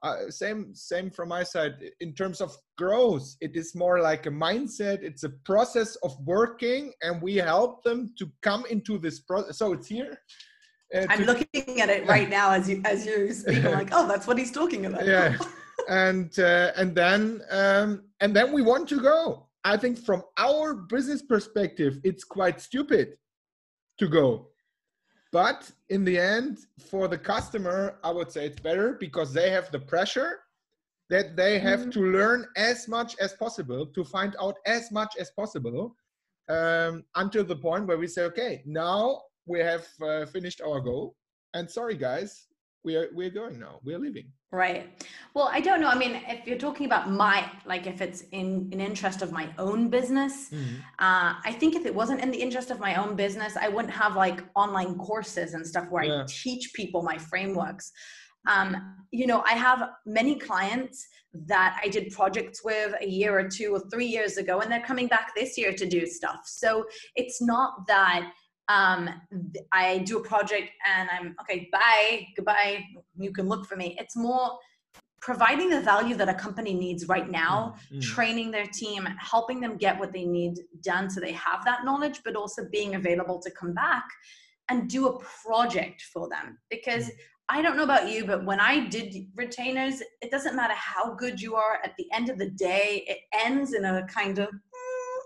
uh, 0.03 0.29
same 0.29 0.75
same 0.75 1.09
from 1.09 1.29
my 1.29 1.43
side. 1.43 1.73
In 1.99 2.13
terms 2.13 2.41
of 2.41 2.55
growth 2.77 3.35
it 3.41 3.55
is 3.55 3.75
more 3.75 3.99
like 3.99 4.25
a 4.25 4.31
mindset. 4.31 5.01
It's 5.01 5.23
a 5.23 5.29
process 5.29 5.95
of 5.97 6.15
working 6.25 6.93
and 7.01 7.21
we 7.21 7.35
help 7.35 7.83
them 7.83 8.13
to 8.19 8.29
come 8.41 8.65
into 8.69 8.97
this 8.97 9.19
process 9.19 9.57
so 9.57 9.73
it's 9.73 9.87
here. 9.87 10.19
Uh, 10.95 11.05
i'm 11.09 11.23
looking 11.23 11.81
at 11.81 11.89
it 11.89 12.07
right 12.07 12.29
now 12.29 12.51
as 12.51 12.69
you 12.69 12.81
as 12.85 13.05
you 13.05 13.33
speak. 13.33 13.65
I'm 13.65 13.73
like 13.73 13.89
oh 13.97 14.07
that's 14.07 14.27
what 14.27 14.37
he's 14.37 14.51
talking 14.51 14.85
about. 14.85 15.05
Yeah. 15.05 15.37
And 15.87 16.37
uh, 16.39 16.71
and 16.75 16.95
then 16.95 17.41
um, 17.51 18.09
and 18.19 18.35
then 18.35 18.51
we 18.51 18.61
want 18.63 18.89
to 18.89 18.99
go. 18.99 19.47
I 19.63 19.77
think 19.77 19.97
from 19.97 20.23
our 20.37 20.73
business 20.73 21.21
perspective 21.21 21.99
it's 22.03 22.23
quite 22.23 22.59
stupid 22.59 23.15
to 23.99 24.07
go 24.09 24.49
but 25.31 25.69
in 25.89 26.03
the 26.03 26.17
end 26.17 26.59
for 26.89 27.07
the 27.07 27.17
customer 27.17 27.99
i 28.03 28.11
would 28.11 28.31
say 28.31 28.45
it's 28.45 28.59
better 28.59 28.93
because 28.93 29.33
they 29.33 29.49
have 29.49 29.71
the 29.71 29.79
pressure 29.79 30.39
that 31.09 31.35
they 31.35 31.57
have 31.59 31.81
Mhm. 31.85 31.91
to 31.93 32.01
learn 32.01 32.45
as 32.57 32.87
much 32.87 33.17
as 33.19 33.33
possible 33.33 33.85
to 33.87 34.03
find 34.03 34.35
out 34.41 34.57
as 34.65 34.91
much 34.91 35.15
as 35.17 35.31
possible 35.31 35.95
um, 36.49 37.03
until 37.15 37.43
the 37.43 37.55
point 37.55 37.85
where 37.87 37.97
we 37.97 38.07
say 38.07 38.23
okay 38.23 38.63
now 38.65 39.21
we 39.45 39.59
have 39.59 39.85
uh, 40.01 40.25
finished 40.25 40.61
our 40.61 40.79
goal 40.79 41.15
and 41.53 41.69
sorry 41.69 41.95
guys 41.95 42.46
we 42.87 42.95
are 42.95 43.09
we're 43.13 43.35
going 43.41 43.59
now 43.59 43.75
we're 43.83 43.99
leaving 43.99 44.27
Right. 44.49 45.05
Well, 45.33 45.49
I 45.51 45.59
don't 45.59 45.81
know. 45.81 45.89
I 45.89 45.97
mean, 45.97 46.21
if 46.25 46.47
you're 46.47 46.57
talking 46.57 46.85
about 46.85 47.11
my, 47.11 47.51
like, 47.65 47.85
if 47.85 47.99
it's 47.99 48.21
in 48.31 48.69
an 48.71 48.79
interest 48.79 49.21
of 49.21 49.29
my 49.33 49.49
own 49.57 49.89
business, 49.89 50.53
uh, 50.53 51.33
I 51.49 51.53
think 51.59 51.75
if 51.75 51.85
it 51.85 51.93
wasn't 51.93 52.21
in 52.21 52.31
the 52.31 52.41
interest 52.45 52.71
of 52.71 52.79
my 52.79 52.95
own 52.95 53.17
business, 53.17 53.57
I 53.57 53.67
wouldn't 53.67 53.93
have 53.93 54.15
like 54.15 54.39
online 54.55 54.95
courses 54.97 55.53
and 55.53 55.67
stuff 55.67 55.87
where 55.89 56.05
Yeah. 56.05 56.21
I 56.21 56.25
teach 56.29 56.71
people 56.73 57.03
my 57.03 57.17
frameworks. 57.17 57.91
Um, 58.47 58.69
you 59.11 59.27
know, 59.27 59.43
I 59.45 59.55
have 59.67 59.79
many 60.05 60.39
clients 60.39 61.05
that 61.53 61.77
I 61.83 61.89
did 61.89 62.13
projects 62.13 62.63
with 62.63 62.95
a 63.01 63.09
year 63.19 63.37
or 63.37 63.49
two 63.49 63.69
or 63.75 63.81
three 63.91 64.09
years 64.17 64.37
ago, 64.37 64.61
and 64.61 64.71
they're 64.71 64.89
coming 64.91 65.07
back 65.07 65.27
this 65.35 65.57
year 65.57 65.73
to 65.73 65.85
do 65.85 66.05
stuff. 66.05 66.41
So 66.45 66.85
it's 67.15 67.41
not 67.41 67.85
that 67.87 68.31
um, 68.69 69.09
I 69.71 69.99
do 69.99 70.17
a 70.19 70.23
project 70.23 70.69
and 70.85 71.09
I'm 71.09 71.35
okay, 71.41 71.69
bye, 71.71 72.27
goodbye. 72.35 72.83
You 73.17 73.31
can 73.31 73.47
look 73.47 73.65
for 73.65 73.75
me. 73.75 73.95
It's 73.99 74.15
more 74.15 74.57
providing 75.21 75.69
the 75.69 75.81
value 75.81 76.15
that 76.15 76.29
a 76.29 76.33
company 76.33 76.73
needs 76.73 77.07
right 77.07 77.29
now, 77.29 77.75
Mm, 77.91 77.97
mm. 77.97 78.01
training 78.01 78.51
their 78.51 78.67
team, 78.67 79.07
helping 79.19 79.59
them 79.59 79.77
get 79.77 79.99
what 79.99 80.13
they 80.13 80.25
need 80.25 80.59
done 80.81 81.09
so 81.09 81.19
they 81.19 81.31
have 81.31 81.65
that 81.65 81.83
knowledge, 81.85 82.21
but 82.23 82.35
also 82.35 82.63
being 82.71 82.95
available 82.95 83.39
to 83.41 83.51
come 83.51 83.73
back 83.73 84.05
and 84.69 84.89
do 84.89 85.07
a 85.07 85.19
project 85.19 86.01
for 86.13 86.29
them. 86.29 86.57
Because 86.69 87.09
I 87.49 87.61
don't 87.61 87.77
know 87.77 87.83
about 87.83 88.09
you, 88.11 88.25
but 88.25 88.45
when 88.45 88.59
I 88.59 88.87
did 88.87 89.15
retainers, 89.35 90.01
it 90.21 90.29
doesn't 90.29 90.55
matter 90.55 90.73
how 90.73 91.15
good 91.15 91.41
you 91.41 91.55
are. 91.55 91.79
At 91.83 91.95
the 91.97 92.05
end 92.13 92.29
of 92.29 92.37
the 92.37 92.49
day, 92.49 93.05
it 93.07 93.19
ends 93.33 93.73
in 93.73 93.85
a 93.85 94.05
kind 94.07 94.37
of, 94.39 94.49
"Mm, 94.49 94.59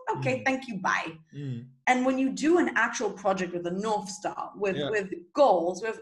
okay, 0.09 0.39
Mm. 0.39 0.45
thank 0.45 0.67
you, 0.67 0.79
bye 0.79 1.17
Mm. 1.33 1.65
and 1.87 2.05
when 2.05 2.17
you 2.17 2.29
do 2.31 2.57
an 2.57 2.69
actual 2.75 3.11
project 3.11 3.53
with 3.53 3.65
a 3.67 3.71
north 3.71 4.09
star 4.09 4.51
with 4.55 4.75
Yeah. 4.77 4.89
with 4.89 5.09
goals 5.33 5.81
with 5.81 5.99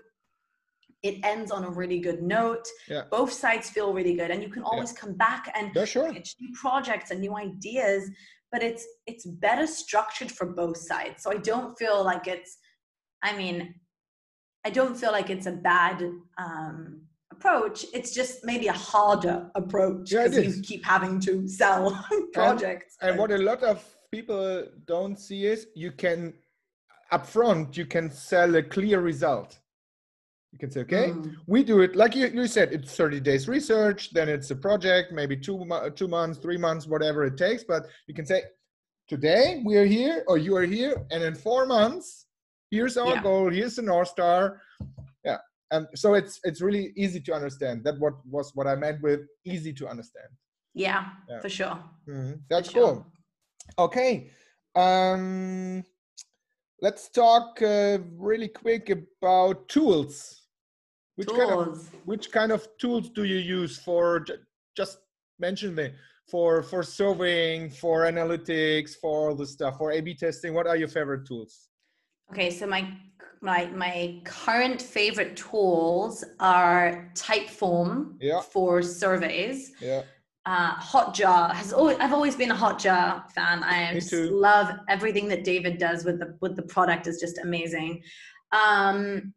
it 1.01 1.23
ends 1.23 1.49
on 1.51 1.63
a 1.63 1.69
really 1.69 1.99
good 1.99 2.21
note 2.21 2.67
Yeah. 2.87 3.05
both 3.09 3.31
sides 3.31 3.69
feel 3.69 3.93
really 3.93 4.15
good 4.15 4.31
and 4.31 4.43
you 4.43 4.49
can 4.49 4.63
always 4.63 4.91
come 4.91 5.13
back 5.13 5.49
and 5.55 5.71
Yeah, 5.75 5.85
sure. 5.85 6.11
pitch 6.13 6.35
new 6.41 6.51
projects 6.53 7.11
and 7.11 7.21
new 7.21 7.35
ideas 7.35 8.09
but 8.51 8.63
it's 8.63 8.85
it's 9.05 9.25
better 9.25 9.65
structured 9.67 10.31
for 10.31 10.45
both 10.47 10.77
sides 10.77 11.23
so 11.23 11.31
i 11.31 11.37
don't 11.37 11.77
feel 11.77 12.03
like 12.03 12.27
it's 12.27 12.57
i 13.23 13.35
mean 13.37 13.57
i 14.65 14.69
don't 14.69 14.97
feel 14.97 15.11
like 15.11 15.29
it's 15.29 15.45
a 15.45 15.51
bad 15.51 15.97
um 16.37 17.01
approach 17.43 17.85
it's 17.93 18.11
just 18.13 18.43
maybe 18.43 18.67
a 18.67 18.73
harder 18.73 19.49
approach 19.55 20.11
Yeah, 20.11 20.27
because 20.27 20.57
you 20.57 20.61
keep 20.63 20.85
having 20.85 21.19
to 21.21 21.47
sell 21.47 21.83
projects 22.33 22.97
And 23.01 23.17
what 23.17 23.31
a 23.31 23.37
lot 23.37 23.63
of 23.63 23.77
people 24.11 24.65
don't 24.85 25.17
see 25.17 25.45
is 25.45 25.67
you 25.75 25.91
can 25.91 26.33
upfront 27.13 27.77
you 27.77 27.85
can 27.85 28.11
sell 28.11 28.55
a 28.55 28.63
clear 28.63 28.99
result. 28.99 29.59
You 30.51 30.57
can 30.63 30.71
say, 30.71 30.81
okay, 30.87 31.07
Mm. 31.11 31.35
we 31.53 31.59
do 31.71 31.77
it 31.85 31.91
like 32.01 32.13
you, 32.19 32.25
you 32.39 32.47
said. 32.47 32.67
It's 32.77 32.95
30 32.95 33.19
days 33.29 33.47
research, 33.47 33.99
then 34.17 34.27
it's 34.35 34.49
a 34.51 34.55
project, 34.67 35.11
maybe 35.19 35.35
two 35.37 35.57
two 36.01 36.07
months, 36.17 36.35
three 36.45 36.57
months, 36.67 36.83
whatever 36.93 37.19
it 37.29 37.35
takes. 37.45 37.63
But 37.73 37.81
you 38.07 38.13
can 38.19 38.25
say, 38.31 38.39
today 39.13 39.45
we 39.67 39.73
are 39.81 39.89
here, 39.97 40.15
or 40.29 40.37
you 40.45 40.53
are 40.59 40.67
here, 40.77 40.93
and 41.11 41.21
in 41.29 41.35
four 41.35 41.61
months, 41.77 42.07
here's 42.75 42.97
our 43.03 43.15
Yeah. 43.15 43.23
goal, 43.29 43.47
here's 43.59 43.75
the 43.79 43.85
north 43.93 44.09
star. 44.17 44.41
And 45.71 45.87
so 45.95 46.13
it's 46.15 46.39
it's 46.43 46.61
really 46.61 46.91
easy 46.95 47.19
to 47.21 47.33
understand. 47.33 47.83
That 47.83 47.99
what 47.99 48.13
was 48.25 48.51
what 48.55 48.67
I 48.67 48.75
meant 48.75 49.01
with 49.01 49.21
easy 49.45 49.73
to 49.73 49.87
understand. 49.87 50.29
yeah, 50.73 51.01
Yeah. 51.29 51.39
for 51.41 51.49
sure 51.49 51.77
Mhm, 52.07 52.41
That's 52.49 52.71
sure. 52.71 52.81
cool. 52.93 53.05
Okay. 53.77 54.31
Um, 54.75 55.83
let's 56.81 57.09
talk 57.09 57.61
uh, 57.61 57.97
really 58.17 58.47
quick 58.47 58.89
about 58.89 59.67
tools. 59.67 60.35
Which 61.15 61.27
kind 61.27 61.51
of 61.51 61.65
tools 61.65 61.89
which 62.05 62.31
kind 62.31 62.51
of 62.51 62.61
tools 62.77 63.09
do 63.09 63.23
you 63.25 63.37
use 63.59 63.77
for 63.77 64.21
ju- 64.21 64.37
just 64.75 64.99
mention 65.39 65.75
the 65.75 65.93
for 66.31 66.63
for 66.63 66.81
surveying, 66.83 67.69
for 67.69 68.03
analytics, 68.05 68.91
for 69.01 69.29
all 69.29 69.35
the 69.35 69.45
stuff, 69.45 69.77
for 69.77 69.91
A/B 69.91 70.15
testing? 70.15 70.53
What 70.53 70.65
are 70.67 70.77
your 70.77 70.87
favorite 70.87 71.25
tools? 71.27 71.69
Okay, 72.31 72.49
so 72.51 72.65
my 72.67 72.81
my 73.41 73.65
my 73.67 74.21
current 74.25 74.81
favorite 74.81 75.35
tools 75.37 76.23
are 76.39 77.09
Typeform 77.15 78.15
Yeah. 78.19 78.41
for 78.41 78.81
surveys. 78.81 79.71
Yeah. 79.79 80.03
Uh, 80.45 80.75
Hotjar 80.75 81.51
has 81.53 81.71
always 81.73 81.97
I've 81.99 82.13
always 82.13 82.35
been 82.35 82.51
a 82.51 82.55
Hotjar 82.55 83.29
fan. 83.31 83.63
I 83.63 83.93
just 83.93 84.13
love 84.13 84.71
everything 84.87 85.27
that 85.29 85.43
David 85.43 85.77
does 85.77 86.03
with 86.05 86.19
the 86.19 86.37
with 86.41 86.55
the 86.55 86.63
product 86.63 87.07
is 87.07 87.19
just 87.19 87.37
amazing. 87.39 88.01
Um, 88.51 89.33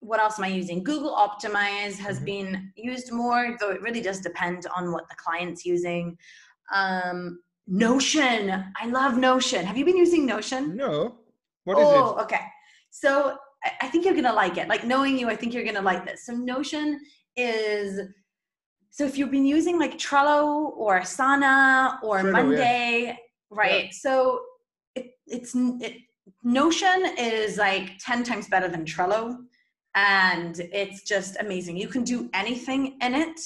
what 0.00 0.20
else 0.20 0.38
am 0.38 0.44
I 0.44 0.48
using? 0.48 0.82
Google 0.84 1.14
Optimize 1.14 1.96
has 1.98 2.20
Mhm. 2.20 2.24
been 2.24 2.72
used 2.76 3.12
more, 3.12 3.56
though 3.58 3.70
it 3.70 3.80
really 3.82 4.00
does 4.02 4.20
depend 4.20 4.66
on 4.76 4.92
what 4.92 5.08
the 5.08 5.14
client's 5.16 5.64
using. 5.64 6.18
Um, 6.72 7.40
Notion, 7.66 8.72
I 8.76 8.86
love 8.86 9.16
Notion. 9.16 9.64
Have 9.64 9.76
you 9.76 9.84
been 9.84 9.96
using 9.96 10.24
Notion? 10.26 10.76
No. 10.76 11.18
What 11.64 11.78
is 11.78 11.88
it? 11.88 11.94
oh, 11.96 12.16
okay. 12.22 12.40
So 12.98 13.36
I, 13.82 13.88
think 13.88 14.06
you're 14.06 14.14
gonna 14.14 14.32
like 14.32 14.56
it. 14.56 14.68
Like 14.68 14.84
knowing 14.84 15.18
you, 15.18 15.28
I 15.28 15.36
think 15.36 15.52
you're 15.52 15.64
gonna 15.64 15.82
like 15.82 16.06
this. 16.06 16.24
So 16.24 16.32
Notion 16.32 16.98
is 17.36 18.00
so 18.90 19.04
if 19.04 19.18
you've 19.18 19.30
been 19.30 19.44
using 19.44 19.78
like 19.78 19.98
Trello 19.98 20.72
or 20.74 20.98
Asana 21.00 22.02
or 22.02 22.20
Trello, 22.20 22.32
Monday, 22.32 23.02
yeah. 23.04 23.14
right? 23.50 23.84
Yeah. 23.84 23.90
So 23.92 24.40
it, 24.94 25.10
it's 25.26 25.54
it, 25.54 25.98
Notion 26.42 27.12
is 27.18 27.58
like 27.58 27.98
10 27.98 28.24
times 28.24 28.48
better 28.48 28.68
than 28.68 28.86
Trello. 28.86 29.36
And 29.94 30.58
it's 30.72 31.02
just 31.02 31.36
amazing. 31.38 31.76
You 31.76 31.88
can 31.88 32.02
do 32.02 32.30
anything 32.32 32.96
in 33.02 33.14
it. 33.14 33.38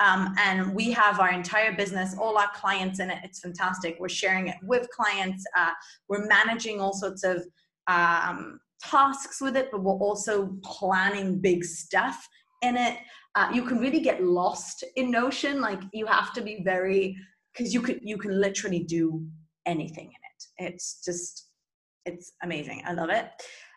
Um, 0.00 0.34
and 0.38 0.72
we 0.74 0.92
have 0.92 1.18
our 1.18 1.30
entire 1.30 1.76
business, 1.76 2.16
all 2.16 2.38
our 2.38 2.50
clients 2.54 3.00
in 3.00 3.10
it. 3.10 3.18
It's 3.24 3.40
fantastic. 3.40 3.96
We're 3.98 4.08
sharing 4.08 4.46
it 4.46 4.56
with 4.62 4.88
clients. 4.90 5.44
Uh, 5.56 5.72
we're 6.08 6.26
managing 6.26 6.80
all 6.80 6.92
sorts 6.92 7.24
of 7.24 7.44
um, 7.88 8.60
tasks 8.90 9.40
with 9.40 9.56
it, 9.56 9.70
but 9.70 9.82
we're 9.82 9.92
also 9.94 10.56
planning 10.64 11.40
big 11.40 11.64
stuff 11.64 12.28
in 12.62 12.76
it. 12.76 12.98
Uh, 13.34 13.50
you 13.52 13.64
can 13.64 13.78
really 13.78 14.00
get 14.00 14.22
lost 14.22 14.84
in 14.96 15.10
Notion. 15.10 15.60
Like 15.60 15.80
you 15.92 16.06
have 16.06 16.32
to 16.34 16.42
be 16.42 16.62
very, 16.64 17.16
because 17.52 17.72
you 17.72 17.80
could 17.80 18.00
you 18.02 18.18
can 18.18 18.40
literally 18.40 18.80
do 18.84 19.24
anything 19.66 20.06
in 20.06 20.10
it. 20.10 20.72
It's 20.72 21.02
just 21.04 21.48
it's 22.04 22.32
amazing. 22.42 22.82
I 22.86 22.92
love 22.92 23.10
it. 23.10 23.30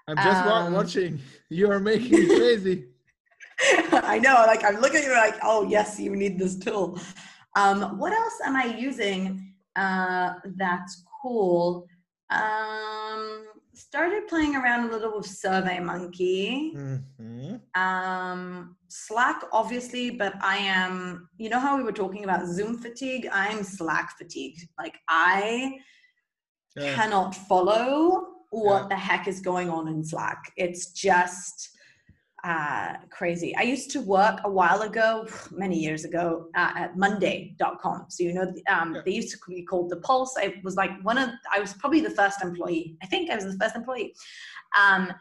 I'm 0.08 0.18
just 0.18 0.46
Um, 0.46 0.74
watching. 0.74 1.20
You 1.50 1.72
are 1.72 1.80
making 1.80 2.12
me 2.12 2.28
crazy. 2.28 2.88
I 3.92 4.20
know, 4.20 4.44
like 4.48 4.64
I'm 4.64 4.82
looking 4.82 4.98
at 4.98 5.06
you 5.06 5.12
like, 5.14 5.38
oh 5.44 5.68
yes, 5.70 6.00
you 6.00 6.16
need 6.16 6.38
this 6.38 6.58
tool. 6.58 7.00
Um, 7.56 7.98
what 7.98 8.12
else 8.12 8.38
am 8.46 8.56
I 8.56 8.66
using 8.66 9.54
uh, 9.76 10.34
that's 10.58 11.04
cool? 11.22 11.88
Um, 12.30 13.45
started 13.76 14.28
playing 14.28 14.56
around 14.56 14.90
a 14.90 14.92
little 14.92 15.18
with 15.18 15.26
Survey 15.28 15.80
Monkey. 15.80 16.74
Mhm. 16.76 17.62
Um, 17.78 18.78
Slack, 18.88 19.42
obviously, 19.52 20.12
but 20.12 20.34
I 20.42 20.58
am, 20.58 21.30
you 21.38 21.50
know 21.50 21.60
how 21.60 21.78
we 21.78 21.84
were 21.84 21.92
talking 21.92 22.24
about 22.24 22.48
Zoom 22.48 22.78
fatigue? 22.78 23.28
I'm 23.32 23.64
Slack 23.64 24.18
fatigued. 24.18 24.68
Like 24.78 24.98
I 25.10 25.80
Yeah. 26.76 26.96
cannot 26.96 27.36
follow 27.36 28.28
what 28.52 28.84
Yeah. 28.84 28.88
the 28.90 28.96
heck 28.96 29.28
is 29.28 29.42
going 29.42 29.70
on 29.70 29.88
in 29.88 30.04
Slack. 30.04 30.52
It's 30.56 30.92
just 30.92 31.75
uh, 32.46 32.94
crazy. 33.10 33.56
I 33.56 33.64
used 33.64 33.90
to 33.92 34.02
work 34.02 34.40
a 34.44 34.50
while 34.50 34.84
ago, 34.84 35.28
many 35.52 35.78
years 35.80 36.06
ago, 36.06 36.48
uh, 36.56 36.72
at 36.76 36.98
Monday.com. 36.98 38.06
So 38.10 38.24
you 38.24 38.34
know, 38.34 38.54
um, 38.70 38.96
Yeah. 38.96 39.02
they 39.04 39.12
used 39.12 39.32
to 39.32 39.38
be 39.50 39.64
called 39.64 39.92
daPulse. 39.92 40.30
I 40.38 40.62
was 40.64 40.76
like 40.76 40.92
one 41.02 41.18
of, 41.18 41.30
I 41.54 41.60
was 41.60 41.74
probably 41.74 42.02
the 42.02 42.12
first 42.12 42.42
employee. 42.44 42.98
I 43.02 43.08
think 43.08 43.32
I 43.32 43.36
was 43.36 43.46
the 43.46 43.58
first 43.58 43.76
employee. 43.76 44.16
Um, 44.80 45.12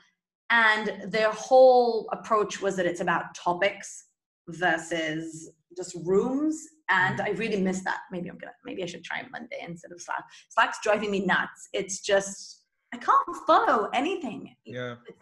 and 0.50 1.10
their 1.10 1.32
whole 1.32 2.08
approach 2.12 2.60
was 2.60 2.76
that 2.76 2.86
it's 2.86 3.00
about 3.00 3.34
topics 3.34 4.04
versus 4.48 5.50
just 5.74 5.96
rooms. 6.04 6.62
And 6.90 7.22
I 7.22 7.30
really 7.30 7.60
miss 7.60 7.82
that. 7.84 8.00
Maybe 8.12 8.28
I'm 8.28 8.36
gonna, 8.36 8.52
maybe 8.64 8.82
I 8.82 8.86
should 8.86 9.02
try 9.02 9.24
Monday 9.32 9.64
instead 9.66 9.90
of 9.90 10.00
Slack. 10.02 10.24
Slack's 10.50 10.78
driving 10.82 11.10
me 11.10 11.24
nuts. 11.24 11.70
It's 11.72 12.00
just, 12.00 12.60
I 12.92 12.98
can't 12.98 13.36
follow 13.46 13.88
anything. 13.94 14.54
Yeah. 14.66 14.96
It's 15.08 15.18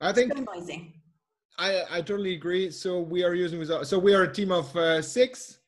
I 0.00 0.12
think. 0.12 0.32
I, 1.60 1.84
I 1.90 2.00
totally 2.00 2.34
agree. 2.34 2.70
So 2.70 3.00
we 3.00 3.22
are 3.22 3.34
using 3.34 3.58
without, 3.58 3.86
so 3.86 3.98
we 3.98 4.14
are 4.14 4.22
a 4.22 4.32
team 4.32 4.50
of 4.50 4.74
uh, 4.74 5.02
six, 5.02 5.58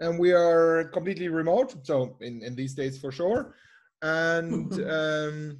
and 0.00 0.18
we 0.18 0.32
are 0.32 0.84
completely 0.94 1.28
remote. 1.28 1.76
So 1.86 2.16
in, 2.22 2.42
in 2.42 2.56
these 2.56 2.74
days 2.74 2.98
for 2.98 3.12
sure, 3.12 3.54
and 4.00 4.72
um, 4.90 5.58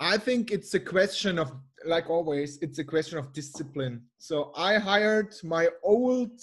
I 0.00 0.16
think 0.16 0.50
it's 0.52 0.72
a 0.72 0.80
question 0.80 1.38
of 1.38 1.52
like 1.84 2.08
always, 2.08 2.58
it's 2.62 2.78
a 2.78 2.84
question 2.84 3.18
of 3.18 3.34
discipline. 3.34 4.02
So 4.16 4.52
I 4.56 4.78
hired 4.78 5.34
my 5.44 5.68
old, 5.82 6.40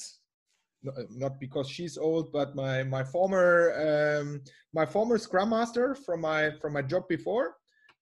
not 1.09 1.39
because 1.39 1.67
she's 1.67 1.97
old, 1.97 2.31
but 2.31 2.55
my 2.55 2.83
my 2.83 3.03
former 3.03 3.73
um, 3.87 4.41
my 4.71 4.85
former 4.85 5.17
Scrum 5.17 5.49
Master 5.49 5.95
from 5.95 6.21
my 6.21 6.51
from 6.61 6.73
my 6.73 6.83
job 6.83 7.07
before, 7.09 7.55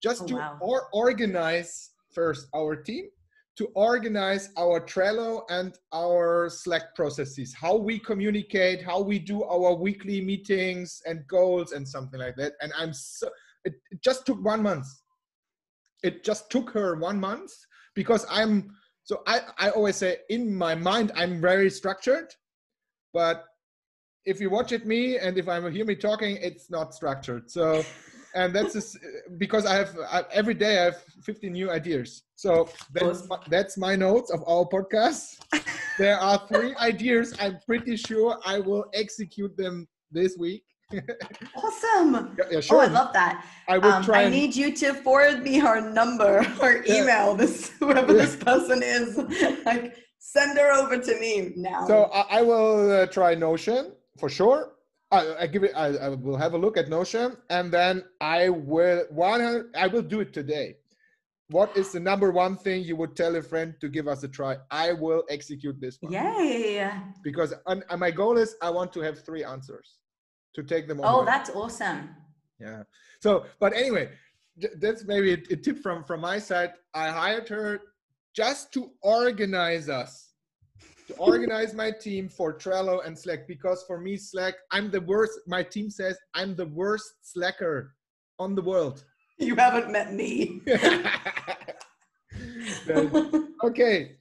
just 0.04 0.24
Oh, 0.24 0.28
to 0.28 0.36
wow. 0.36 0.58
or 0.60 0.90
organize 0.92 1.92
first 2.12 2.48
our 2.54 2.76
team 2.76 3.06
to 3.60 3.66
organize 3.76 4.52
our 4.58 4.80
Trello 4.80 5.42
and 5.50 5.78
our 5.94 6.50
Slack 6.50 6.96
processes, 6.96 7.54
how 7.54 7.76
we 7.76 8.00
communicate, 8.00 8.82
how 8.82 9.02
we 9.02 9.20
do 9.20 9.44
our 9.44 9.76
weekly 9.76 10.22
meetings 10.22 11.02
and 11.06 11.28
goals 11.28 11.74
and 11.74 11.86
something 11.86 12.22
like 12.22 12.38
that. 12.38 12.54
And 12.62 12.72
I'm 12.78 12.94
so, 12.94 13.28
it, 13.66 13.74
it 13.92 14.02
just 14.02 14.26
took 14.26 14.42
one 14.42 14.64
month. 14.64 14.88
It 16.04 16.24
just 16.24 16.50
took 16.50 16.70
her 16.70 16.96
one 16.96 17.20
month 17.20 17.52
because 17.96 18.26
I'm, 18.32 18.72
so 19.04 19.24
I, 19.28 19.42
I 19.58 19.72
always 19.72 19.98
say 19.98 20.20
in 20.30 20.56
my 20.56 20.74
mind, 20.74 21.12
I'm 21.14 21.42
very 21.42 21.70
structured, 21.70 22.34
but 23.12 23.44
if 24.24 24.40
you 24.40 24.50
watch 24.50 24.72
at 24.72 24.86
me 24.86 25.18
and 25.18 25.38
if 25.38 25.50
I 25.50 25.70
hear 25.70 25.84
me 25.84 25.98
talking, 25.98 26.38
it's 26.38 26.72
not 26.72 26.94
structured. 26.94 27.52
So, 27.52 27.84
and 28.36 28.54
that's 28.56 28.74
just 28.74 28.98
because 29.38 29.66
I 29.66 29.76
have 29.76 29.96
I, 30.12 30.24
every 30.32 30.54
day 30.54 30.80
I 30.80 30.84
have 30.86 30.98
50 31.24 31.50
new 31.50 31.72
ideas. 31.72 32.24
So 32.36 32.70
that's 32.94 33.28
my, 33.28 33.38
that's 33.50 33.78
my 33.78 33.96
notes 33.96 34.32
of 34.32 34.42
our 34.48 34.66
podcast. 34.66 35.40
There 35.98 36.18
are 36.18 36.42
three 36.48 36.74
ideas. 36.78 37.36
I'm 37.42 37.60
pretty 37.66 37.98
sure 37.98 38.38
I 38.46 38.60
will 38.60 38.86
execute 38.94 39.58
them 39.58 39.86
this 40.12 40.38
week. 40.38 40.64
Awesome. 41.56 42.36
Yeah, 42.40 42.46
yeah, 42.52 42.62
Oh. 42.72 42.80
I 42.80 42.88
love 42.88 43.12
that. 43.14 43.46
I 43.68 43.78
will 43.78 43.92
Um, 43.92 44.04
try. 44.04 44.20
I 44.20 44.22
and- 44.24 44.34
need 44.34 44.56
you 44.56 44.74
to 44.78 44.94
forward 44.94 45.44
me 45.44 45.60
her 45.60 45.82
number 45.92 46.40
or 46.62 46.84
Yeah. 46.86 47.02
email 47.04 47.36
this 47.36 47.72
whoever 47.80 48.14
this 48.14 48.36
person 48.36 48.82
is. 48.84 49.18
Like 49.66 49.96
send 50.20 50.58
her 50.58 50.72
over 50.72 50.98
to 50.98 51.20
me 51.20 51.54
now. 51.56 51.86
So 51.88 52.06
I, 52.14 52.40
I 52.40 52.42
will 52.44 52.92
uh, 52.92 53.06
try 53.08 53.36
Notion 53.36 53.92
for 54.20 54.30
sure. 54.30 54.60
I, 55.12 55.36
I 55.42 55.48
give 55.48 55.64
it. 55.64 55.72
I, 55.76 55.88
I 55.98 56.10
will 56.10 56.38
have 56.38 56.54
a 56.54 56.58
look 56.58 56.78
at 56.78 56.88
Notion, 56.90 57.36
and 57.50 57.72
then 57.72 58.04
I 58.22 58.50
will 58.50 59.06
one. 59.10 59.72
I 59.76 59.88
will 59.88 60.04
do 60.04 60.20
it 60.20 60.34
today. 60.34 60.76
What 61.50 61.76
is 61.76 61.92
the 61.92 62.00
number 62.00 62.30
one 62.30 62.56
thing 62.56 62.84
you 62.84 62.96
would 62.96 63.16
tell 63.16 63.36
a 63.36 63.42
friend 63.42 63.74
to 63.82 63.90
give 63.90 64.08
us 64.08 64.22
a 64.22 64.28
try? 64.28 64.58
I 64.70 64.94
will 64.94 65.24
execute 65.30 65.82
this 65.82 65.98
one 66.00 66.14
Yay. 66.14 66.88
because 67.24 67.56
and, 67.66 67.84
and 67.90 68.00
my 68.00 68.12
goal 68.12 68.38
is 68.38 68.56
I 68.62 68.70
want 68.70 68.94
to 68.94 69.00
have 69.02 69.26
three 69.26 69.44
answers 69.44 69.98
to 70.54 70.62
take 70.62 70.88
them 70.88 71.02
All 71.02 71.16
Oh, 71.16 71.20
with. 71.20 71.28
that's 71.28 71.50
awesome. 71.50 72.10
Yeah. 72.60 72.84
So, 73.20 73.46
but 73.60 73.74
anyway, 73.74 74.12
that's 74.78 75.06
maybe 75.06 75.32
a, 75.34 75.38
a 75.52 75.56
tip 75.56 75.80
from 75.80 76.04
from 76.04 76.22
my 76.22 76.38
side. 76.38 76.74
I 76.94 77.10
hired 77.10 77.50
her 77.50 77.82
just 78.36 78.72
to 78.74 78.92
organize 79.02 79.90
us, 79.90 80.29
to 81.10 81.16
organize 81.16 81.74
my 81.74 81.90
team 81.90 82.30
for 82.30 82.54
Trello 82.54 83.06
and 83.06 83.18
Slack. 83.18 83.48
Because 83.48 83.84
for 83.88 84.00
me, 84.00 84.16
Slack, 84.16 84.54
I'm 84.72 84.92
the 84.92 85.02
worst. 85.02 85.40
My 85.48 85.64
team 85.64 85.90
says 85.90 86.18
I'm 86.36 86.56
the 86.56 86.68
worst 86.68 87.12
slacker 87.22 87.96
on 88.38 88.56
the 88.56 88.62
world. 88.62 89.04
You 89.42 89.56
haven't 89.56 89.90
met 89.90 90.14
me. 90.14 90.62
Okay. 93.64 94.16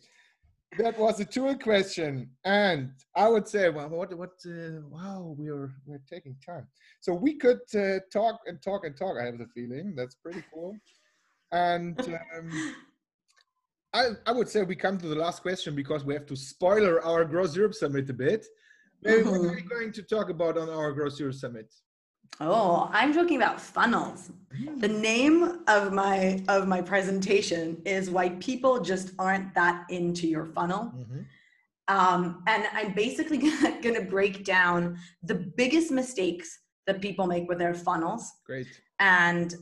That 0.79 0.99
was 0.99 1.19
a 1.19 1.25
tool 1.25 1.57
question, 1.57 2.31
and 2.45 2.93
I 3.17 3.29
would 3.29 3.49
say, 3.49 3.69
well, 3.69 3.89
what, 3.89 4.17
what? 4.17 4.35
Uh, 4.47 4.83
wow, 4.91 5.35
we're 5.37 5.73
we're 5.87 6.03
taking 6.09 6.37
time, 6.45 6.67
so 7.01 7.15
we 7.15 7.35
could 7.35 7.61
uh, 7.75 8.01
talk 8.13 8.41
and 8.47 8.63
talk 8.63 8.85
and 8.85 8.97
talk. 8.97 9.17
I 9.21 9.25
have 9.25 9.39
the 9.39 9.47
feeling 9.55 9.95
that's 9.97 10.15
pretty 10.15 10.45
cool, 10.53 10.77
and 11.53 11.99
um, 12.37 12.75
I 13.95 14.11
I 14.27 14.33
would 14.33 14.49
say 14.49 14.63
we 14.63 14.77
come 14.77 14.99
to 14.99 15.09
the 15.09 15.15
last 15.15 15.43
question 15.43 15.75
because 15.75 16.05
we 16.05 16.15
have 16.15 16.27
to 16.27 16.37
spoiler 16.37 17.03
our 17.05 17.25
Growth 17.25 17.57
Europe 17.57 17.75
Summit 17.75 18.09
a 18.11 18.13
bit. 18.13 18.47
Maybe 19.03 19.23
what 19.23 19.41
are 19.41 19.55
we 19.55 19.63
going 19.77 19.93
to 19.93 20.03
talk 20.03 20.29
about 20.31 20.59
on 20.59 20.69
our 20.69 20.93
Growth 20.93 21.19
Europe 21.19 21.37
Summit? 21.37 21.73
Oh, 22.41 22.91
I'm 22.93 23.15
talking 23.15 23.37
about 23.37 23.61
funnels. 23.61 24.31
The 24.77 24.89
name 24.89 25.63
of 25.67 25.93
my 25.93 26.45
of 26.49 26.69
my 26.69 26.83
presentation 26.83 27.81
is 27.85 28.11
why 28.11 28.31
people 28.41 28.81
just 28.81 29.13
aren't 29.19 29.55
that 29.55 29.87
into 29.89 30.27
your 30.29 30.45
funnel. 30.45 30.93
Mhm. 30.97 31.25
Um, 31.89 32.43
and 32.47 32.65
I'm 32.75 32.93
basically 32.93 33.39
gonna, 33.47 33.81
gonna 33.81 34.03
break 34.03 34.45
down 34.45 34.99
the 35.23 35.35
biggest 35.35 35.91
mistakes 35.91 36.59
that 36.87 37.01
people 37.01 37.27
make 37.27 37.49
with 37.49 37.59
their 37.59 37.75
funnels. 37.75 38.31
Great. 38.45 38.67
And 38.99 39.55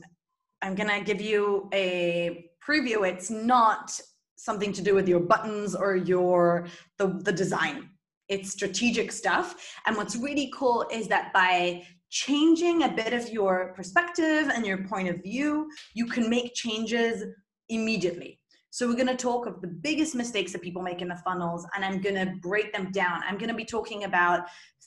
I'm 0.61 0.75
gonna 0.75 1.01
give 1.01 1.21
you 1.21 1.69
a 1.73 2.49
preview. 2.67 3.07
It's 3.07 3.29
not 3.29 3.99
something 4.37 4.71
to 4.71 4.81
do 4.81 4.95
with 4.95 5.07
your 5.07 5.19
buttons 5.19 5.75
or 5.75 5.95
your 5.95 6.67
the, 6.97 7.19
the 7.23 7.31
design. 7.31 7.89
It's 8.29 8.51
strategic 8.51 9.11
stuff. 9.11 9.73
And 9.85 9.97
what's 9.97 10.15
really 10.15 10.51
cool 10.55 10.85
is 10.91 11.07
that 11.07 11.33
by 11.33 11.83
changing 12.09 12.83
a 12.83 12.89
bit 12.89 13.13
of 13.13 13.29
your 13.29 13.73
perspective 13.75 14.49
and 14.53 14.65
your 14.65 14.85
point 14.85 15.09
of 15.09 15.21
view, 15.21 15.69
you 15.93 16.05
can 16.05 16.29
make 16.29 16.53
changes 16.53 17.23
immediately. 17.69 18.39
So 18.69 18.87
we're 18.87 18.95
going 18.95 19.07
to 19.07 19.15
talk 19.15 19.45
of 19.47 19.61
the 19.61 19.67
biggest 19.67 20.13
mistakes 20.13 20.51
that 20.53 20.61
people 20.61 20.81
make 20.81 21.01
in 21.01 21.07
the 21.07 21.21
funnels 21.25 21.65
and 21.75 21.83
I'm 21.83 21.99
going 21.99 22.15
to 22.15 22.33
break 22.41 22.73
them 22.73 22.91
down. 22.91 23.21
I'm 23.27 23.37
going 23.37 23.49
to 23.49 23.55
be 23.55 23.65
talking 23.65 24.03
about 24.03 24.41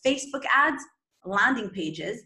Facebook 0.06 0.44
ads, 0.54 0.82
landing 1.24 1.70
pages, 1.70 2.22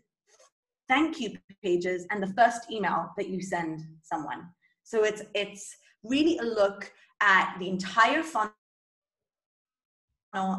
thank 0.89 1.21
you 1.21 1.37
pages 1.63 2.07
and 2.11 2.23
the 2.23 2.33
first 2.35 2.71
email 2.71 3.11
that 3.17 3.29
you 3.29 3.41
send 3.41 3.81
someone. 4.03 4.49
So 4.83 5.05
it's 5.05 5.23
it's 5.35 5.75
really 6.03 6.39
a 6.39 6.43
look 6.43 6.93
at 7.21 7.57
the 7.59 7.69
entire 7.69 8.23
funnel 8.23 8.53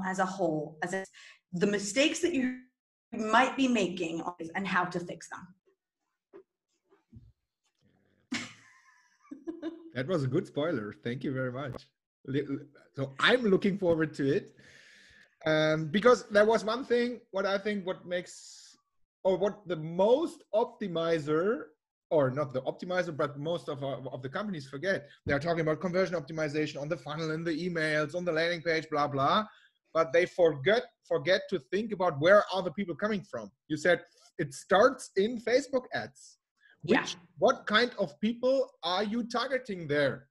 as 0.06 0.20
a 0.20 0.26
whole, 0.26 0.78
as 0.84 0.94
a, 0.94 1.06
the 1.54 1.68
mistakes 1.68 2.20
that 2.20 2.34
you 2.34 2.60
might 3.12 3.56
be 3.56 3.68
making 3.68 4.22
and 4.56 4.68
how 4.68 4.86
to 4.86 5.00
fix 5.00 5.30
them. 5.30 5.48
that 9.94 10.08
was 10.08 10.24
a 10.24 10.28
good 10.28 10.48
spoiler. 10.48 10.96
Thank 11.04 11.24
you 11.24 11.34
very 11.34 11.52
much. 11.52 11.88
So 12.96 13.14
I'm 13.20 13.44
looking 13.44 13.78
forward 13.78 14.14
to 14.16 14.36
it. 14.36 14.56
Um, 15.46 15.88
because 15.90 16.28
there 16.30 16.46
was 16.46 16.66
one 16.66 16.86
thing, 16.86 17.22
what 17.32 17.46
I 17.46 17.58
think 17.60 17.86
what 17.86 18.06
makes, 18.06 18.78
or 19.24 19.38
what 19.38 19.68
the 19.68 19.76
most 19.76 20.44
optimizer, 20.54 21.66
or 22.10 22.30
not 22.30 22.54
the 22.54 22.62
optimizer, 22.62 23.16
but 23.16 23.38
most 23.38 23.68
of, 23.68 23.84
our, 23.84 23.98
of 24.12 24.22
the 24.22 24.30
companies 24.30 24.68
forget. 24.68 25.08
They're 25.26 25.40
talking 25.40 25.62
about 25.62 25.82
conversion 25.82 26.16
optimization 26.16 26.80
on 26.80 26.88
the 26.88 26.98
funnel, 26.98 27.32
in 27.32 27.44
the 27.44 27.52
emails, 27.52 28.16
on 28.16 28.26
the 28.26 28.32
landing 28.32 28.62
page, 28.62 28.88
blah, 28.90 29.08
blah. 29.08 29.46
But 29.94 30.12
they 30.14 30.26
forget 30.26 30.84
forget 31.08 31.42
to 31.50 31.60
think 31.60 31.92
about 31.92 32.20
where 32.20 32.44
are 32.54 32.64
the 32.64 32.72
people 32.72 32.96
coming 32.96 33.22
from. 33.22 33.52
You 33.68 33.78
said 33.78 34.02
it 34.38 34.54
starts 34.54 35.12
in 35.16 35.40
Facebook 35.40 35.86
ads. 35.94 36.38
Which, 36.84 36.98
yeah. 36.98 37.06
What 37.40 37.66
kind 37.66 37.92
of 37.98 38.20
people 38.20 38.70
are 38.84 39.04
you 39.04 39.24
targeting 39.24 39.88
there? 39.88 40.28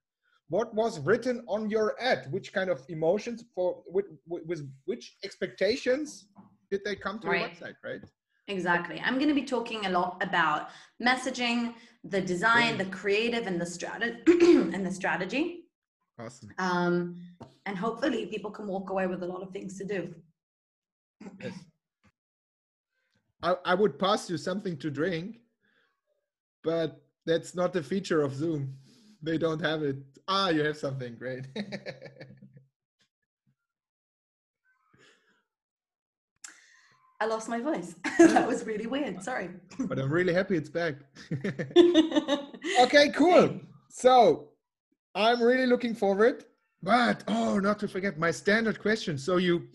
what 0.49 0.73
was 0.73 0.99
written 0.99 1.43
on 1.47 1.69
your 1.69 1.95
ad 1.99 2.27
which 2.31 2.53
kind 2.53 2.69
of 2.69 2.83
emotions 2.89 3.43
for 3.53 3.83
with, 3.87 4.05
with 4.27 4.69
which 4.85 5.15
expectations 5.23 6.27
did 6.69 6.81
they 6.85 6.95
come 6.95 7.19
to 7.19 7.27
right. 7.27 7.39
your 7.39 7.49
website 7.49 7.75
right 7.83 8.01
exactly. 8.47 9.01
I'm 9.03 9.15
going 9.15 9.29
to 9.29 9.35
be 9.35 9.43
talking 9.43 9.85
a 9.85 9.89
lot 9.89 10.21
about 10.21 10.69
messaging 11.01 11.73
the 12.03 12.21
design 12.21 12.77
the 12.77 12.85
creative 12.85 13.47
and 13.47 13.59
the 13.59 13.65
strategy 13.65 14.21
and 14.27 14.85
the 14.85 14.91
strategy. 14.91 15.65
Awesome. 16.19 16.51
Um, 16.59 17.15
and 17.65 17.77
hopefully 17.77 18.27
people 18.27 18.51
can 18.51 18.67
walk 18.67 18.89
away 18.89 19.07
with 19.07 19.23
a 19.23 19.25
lot 19.25 19.41
of 19.41 19.51
things 19.51 19.77
to 19.79 19.85
do. 19.85 20.13
Yes. 21.41 21.53
I, 23.41 23.55
I 23.65 23.73
would 23.73 23.97
pass 23.99 24.29
you 24.29 24.37
something 24.37 24.77
to 24.77 24.89
drink 24.89 25.41
but 26.65 26.99
that's 27.25 27.55
not 27.55 27.75
a 27.75 27.83
feature 27.83 28.23
of 28.23 28.33
zoom. 28.33 28.73
They 29.21 29.37
don't 29.37 29.61
have 29.61 29.83
it. 29.83 29.97
Ah, 30.27 30.49
you 30.49 30.63
have 30.65 30.77
something. 30.77 31.15
Great. 31.15 31.45
I 37.19 37.25
lost 37.25 37.49
my 37.49 37.61
voice. 37.61 37.95
that 38.19 38.47
was 38.47 38.65
really 38.65 38.87
weird. 38.87 39.23
Sorry. 39.23 39.49
but 39.79 39.99
I'm 39.99 40.11
really 40.11 40.33
happy 40.33 40.57
it's 40.57 40.69
back. 40.69 40.95
okay, 42.81 43.09
cool. 43.09 43.59
So 43.89 44.49
I'm 45.13 45.41
really 45.41 45.65
looking 45.65 45.95
forward. 45.95 46.45
But 46.83 47.23
oh, 47.27 47.59
not 47.59 47.79
to 47.79 47.87
forget 47.87 48.19
my 48.19 48.31
standard 48.31 48.79
question. 48.79 49.17
So 49.17 49.37
you 49.37 49.67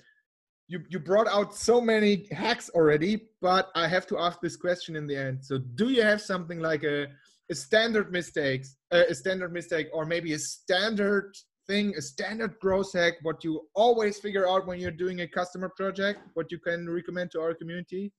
you 0.68 0.81
you 0.90 1.00
brought 1.00 1.26
out 1.26 1.57
so 1.57 1.81
many 1.81 2.29
hacks 2.31 2.70
already, 2.70 3.29
but 3.40 3.70
I 3.74 3.88
have 3.88 4.07
to 4.09 4.18
ask 4.18 4.40
this 4.40 4.57
question 4.57 4.94
in 4.94 5.07
the 5.09 5.16
end. 5.16 5.44
So 5.44 5.59
do 5.59 5.88
you 5.90 6.03
have 6.03 6.20
something 6.20 6.61
like 6.61 6.85
a 6.85 7.09
a 7.50 7.55
standard 7.55 8.12
mistakes, 8.12 8.76
uh, 8.92 9.05
a 9.09 9.14
standard 9.14 9.53
mistake, 9.53 9.88
or 9.92 10.07
maybe 10.07 10.35
a 10.35 10.38
standard 10.38 11.35
thing, 11.70 11.94
a 11.96 12.02
standard 12.02 12.59
growth 12.61 12.92
hack, 12.92 13.14
what 13.22 13.44
you 13.44 13.52
always 13.74 14.18
figure 14.18 14.46
out 14.48 14.66
when 14.66 14.80
you're 14.80 14.98
doing 15.04 15.20
a 15.20 15.28
customer 15.28 15.70
project, 15.80 16.18
what 16.35 16.50
you 16.50 16.59
can 16.59 16.88
recommend 16.90 17.30
to 17.30 17.40
our 17.40 17.54
community? 17.54 18.12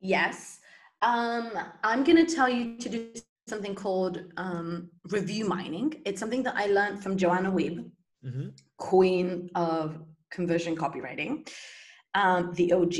Yes. 0.00 0.60
Um, 1.00 1.50
I'm 1.82 2.04
going 2.04 2.20
to 2.24 2.34
tell 2.34 2.48
you 2.48 2.76
to 2.76 2.88
do 2.88 3.12
something 3.48 3.74
called 3.74 4.16
um, 4.36 4.90
review 5.10 5.48
mining. 5.48 6.02
It's 6.04 6.20
something 6.20 6.42
that 6.42 6.56
I 6.56 6.66
learned 6.66 7.02
from 7.02 7.16
Joanna 7.16 7.50
Wiebe, 7.50 7.90
mm-hmm. 8.26 8.48
queen 8.76 9.48
of 9.54 9.98
conversion 10.30 10.76
copywriting, 10.76 11.48
um, 12.14 12.52
the 12.52 12.72
OG. 12.74 12.98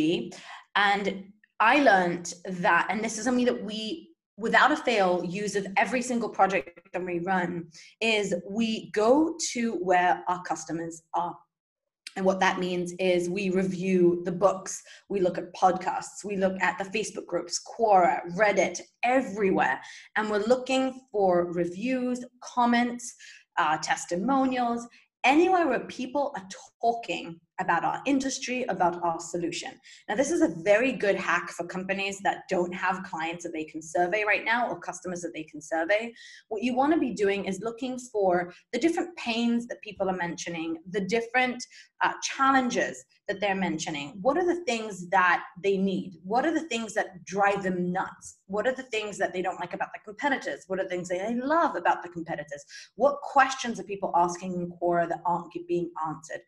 And 0.77 1.25
I 1.61 1.83
learned 1.83 2.33
that, 2.65 2.87
and 2.89 3.05
this 3.05 3.19
is 3.19 3.25
something 3.25 3.45
that 3.45 3.63
we 3.63 4.08
without 4.39 4.73
a 4.73 4.77
fail 4.77 5.23
use 5.25 5.57
of 5.57 5.67
every 5.77 6.01
single 6.01 6.29
project 6.29 6.81
that 6.93 7.05
we 7.05 7.19
run 7.19 7.67
is 8.01 8.35
we 8.49 8.91
go 8.93 9.37
to 9.51 9.75
where 9.75 10.23
our 10.29 10.43
customers 10.45 11.03
are 11.13 11.37
and 12.19 12.27
what 12.27 12.41
that 12.41 12.59
means 12.59 12.95
is 12.99 13.31
we 13.31 13.51
review 13.51 14.23
the 14.25 14.33
books, 14.33 14.83
we 15.09 15.21
look 15.21 15.39
at 15.39 15.55
podcasts, 15.55 16.25
we 16.25 16.37
look 16.37 16.61
at 16.61 16.77
the 16.77 16.85
Facebook 16.87 17.27
groups, 17.27 17.61
Quora, 17.65 18.23
Reddit, 18.37 18.81
everywhere. 19.05 19.81
And 20.17 20.29
we're 20.29 20.45
looking 20.45 21.01
for 21.13 21.53
reviews, 21.53 22.25
comments, 22.41 23.15
uh, 23.57 23.79
testimonials, 23.79 24.85
anywhere 25.23 25.69
where 25.69 25.87
people 25.87 26.35
are 26.37 26.49
talking 26.83 27.39
about 27.61 27.85
our 27.85 28.01
industry, 28.07 28.65
about 28.69 29.03
our 29.03 29.21
solution. 29.21 29.73
Now, 30.09 30.15
this 30.15 30.31
is 30.31 30.43
a 30.43 30.55
very 30.63 30.93
good 30.93 31.17
hack 31.17 31.51
for 31.51 31.67
companies 31.67 32.21
that 32.21 32.43
don't 32.49 32.73
have 32.75 33.03
clients 33.03 33.45
that 33.45 33.53
they 33.53 33.65
can 33.65 33.83
survey 33.83 34.25
right 34.25 34.45
now 34.45 34.69
or 34.69 34.79
customers 34.79 35.21
that 35.23 35.33
they 35.35 35.45
can 35.45 35.61
survey. 35.61 36.13
What 36.49 36.63
you 36.63 36.75
want 36.75 36.93
to 36.95 37.01
be 37.01 37.13
doing 37.13 37.45
is 37.45 37.61
looking 37.61 37.99
for 37.99 38.53
the 38.73 38.79
different 38.79 39.17
pains 39.17 39.67
that 39.67 39.83
people 39.83 40.09
are 40.09 40.17
mentioning, 40.17 40.79
the 40.91 41.01
different 41.01 41.63
uh, 42.03 42.13
challenges 42.23 43.05
that 43.29 43.41
they're 43.41 43.55
mentioning. 43.55 44.19
What 44.23 44.39
are 44.39 44.47
the 44.47 44.65
things 44.65 45.09
that 45.11 45.45
they 45.63 45.77
need? 45.77 46.19
What 46.25 46.47
are 46.47 46.53
the 46.53 46.69
things 46.69 46.95
that 46.95 47.25
drive 47.25 47.63
them 47.63 47.93
nuts? 47.93 48.39
What 48.47 48.67
are 48.67 48.75
the 48.75 48.83
things 48.85 49.19
that 49.19 49.35
they 49.35 49.43
don't 49.43 49.61
like 49.61 49.75
about 49.75 49.91
the 49.93 50.01
competitors? 50.05 50.65
What 50.67 50.81
are 50.81 50.85
the 50.85 50.89
things 50.89 51.09
they 51.09 51.35
love 51.35 51.77
about 51.77 52.03
the 52.03 52.09
competitors? 52.09 52.65
What 52.97 53.21
questions 53.21 53.79
are 53.79 53.85
people 53.85 54.13
asking 54.17 54.55
in 54.55 54.73
Quora 54.73 55.09
that 55.09 55.21
aren't 55.27 55.53
being 55.69 55.91
answered? 56.07 56.41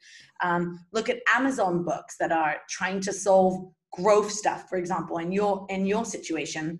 Um, 0.42 0.80
look 0.92 1.10
at 1.10 1.20
Amazon 1.34 1.84
books 1.84 2.16
that 2.18 2.32
are 2.32 2.56
trying 2.68 3.00
to 3.02 3.12
solve 3.12 3.70
growth 3.92 4.30
stuff, 4.30 4.68
for 4.68 4.78
example, 4.78 5.18
in 5.18 5.32
your 5.32 5.66
in 5.68 5.84
your 5.84 6.04
situation. 6.04 6.78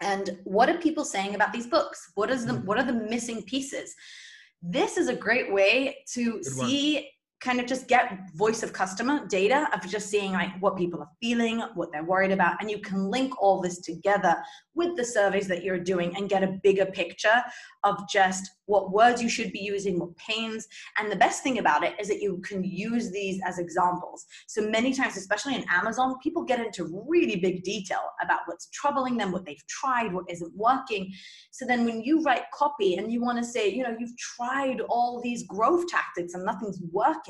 And 0.00 0.38
what 0.44 0.70
are 0.70 0.78
people 0.78 1.04
saying 1.04 1.34
about 1.34 1.52
these 1.52 1.66
books? 1.66 2.10
What 2.14 2.30
is 2.30 2.46
the 2.46 2.54
what 2.54 2.78
are 2.78 2.84
the 2.84 2.92
missing 2.92 3.42
pieces? 3.42 3.94
This 4.62 4.96
is 4.96 5.08
a 5.08 5.14
great 5.14 5.52
way 5.52 5.98
to 6.14 6.42
see 6.42 7.10
kind 7.40 7.58
of 7.58 7.66
just 7.66 7.88
get 7.88 8.18
voice 8.34 8.62
of 8.62 8.72
customer 8.72 9.26
data 9.26 9.68
of 9.72 9.88
just 9.88 10.10
seeing 10.10 10.32
like 10.32 10.50
what 10.60 10.76
people 10.76 11.00
are 11.00 11.08
feeling 11.20 11.60
what 11.74 11.90
they're 11.90 12.04
worried 12.04 12.32
about 12.32 12.56
and 12.60 12.70
you 12.70 12.78
can 12.78 13.08
link 13.10 13.32
all 13.40 13.60
this 13.60 13.78
together 13.80 14.36
with 14.74 14.96
the 14.96 15.04
surveys 15.04 15.48
that 15.48 15.62
you're 15.62 15.78
doing 15.78 16.16
and 16.16 16.28
get 16.28 16.42
a 16.42 16.58
bigger 16.62 16.86
picture 16.86 17.42
of 17.84 17.96
just 18.08 18.50
what 18.70 18.92
words 18.92 19.20
you 19.20 19.28
should 19.28 19.52
be 19.52 19.58
using, 19.58 19.98
what 19.98 20.16
pains. 20.16 20.66
And 20.98 21.10
the 21.10 21.16
best 21.16 21.42
thing 21.42 21.58
about 21.58 21.82
it 21.82 21.94
is 22.00 22.08
that 22.08 22.22
you 22.22 22.40
can 22.46 22.62
use 22.62 23.10
these 23.10 23.40
as 23.44 23.58
examples. 23.58 24.24
So 24.46 24.62
many 24.62 24.94
times, 24.94 25.16
especially 25.16 25.56
in 25.56 25.64
Amazon, 25.68 26.14
people 26.22 26.44
get 26.44 26.64
into 26.64 27.04
really 27.08 27.36
big 27.36 27.64
detail 27.64 28.02
about 28.22 28.40
what's 28.46 28.68
troubling 28.70 29.16
them, 29.16 29.32
what 29.32 29.44
they've 29.44 29.66
tried, 29.68 30.12
what 30.12 30.30
isn't 30.30 30.52
working. 30.56 31.12
So 31.50 31.66
then 31.66 31.84
when 31.84 32.00
you 32.02 32.22
write 32.22 32.44
copy 32.54 32.94
and 32.94 33.12
you 33.12 33.20
want 33.20 33.38
to 33.38 33.44
say, 33.44 33.68
you 33.68 33.82
know, 33.82 33.96
you've 33.98 34.16
tried 34.16 34.80
all 34.88 35.20
these 35.22 35.46
growth 35.46 35.88
tactics 35.88 36.34
and 36.34 36.44
nothing's 36.44 36.80
working, 36.92 37.29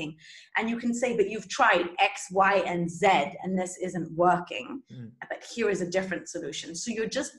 and 0.57 0.71
you 0.71 0.79
can 0.79 0.93
say, 0.95 1.17
but 1.17 1.29
you've 1.31 1.49
tried 1.49 1.87
X, 1.99 2.27
Y, 2.31 2.55
and 2.67 2.91
Z, 2.91 3.07
and 3.43 3.59
this 3.59 3.77
isn't 3.87 4.09
working, 4.27 4.83
mm. 4.93 5.11
but 5.29 5.45
here 5.55 5.69
is 5.71 5.81
a 5.81 5.91
different 5.91 6.29
solution. 6.29 6.75
So 6.75 6.91
you're 6.91 7.15
just 7.21 7.33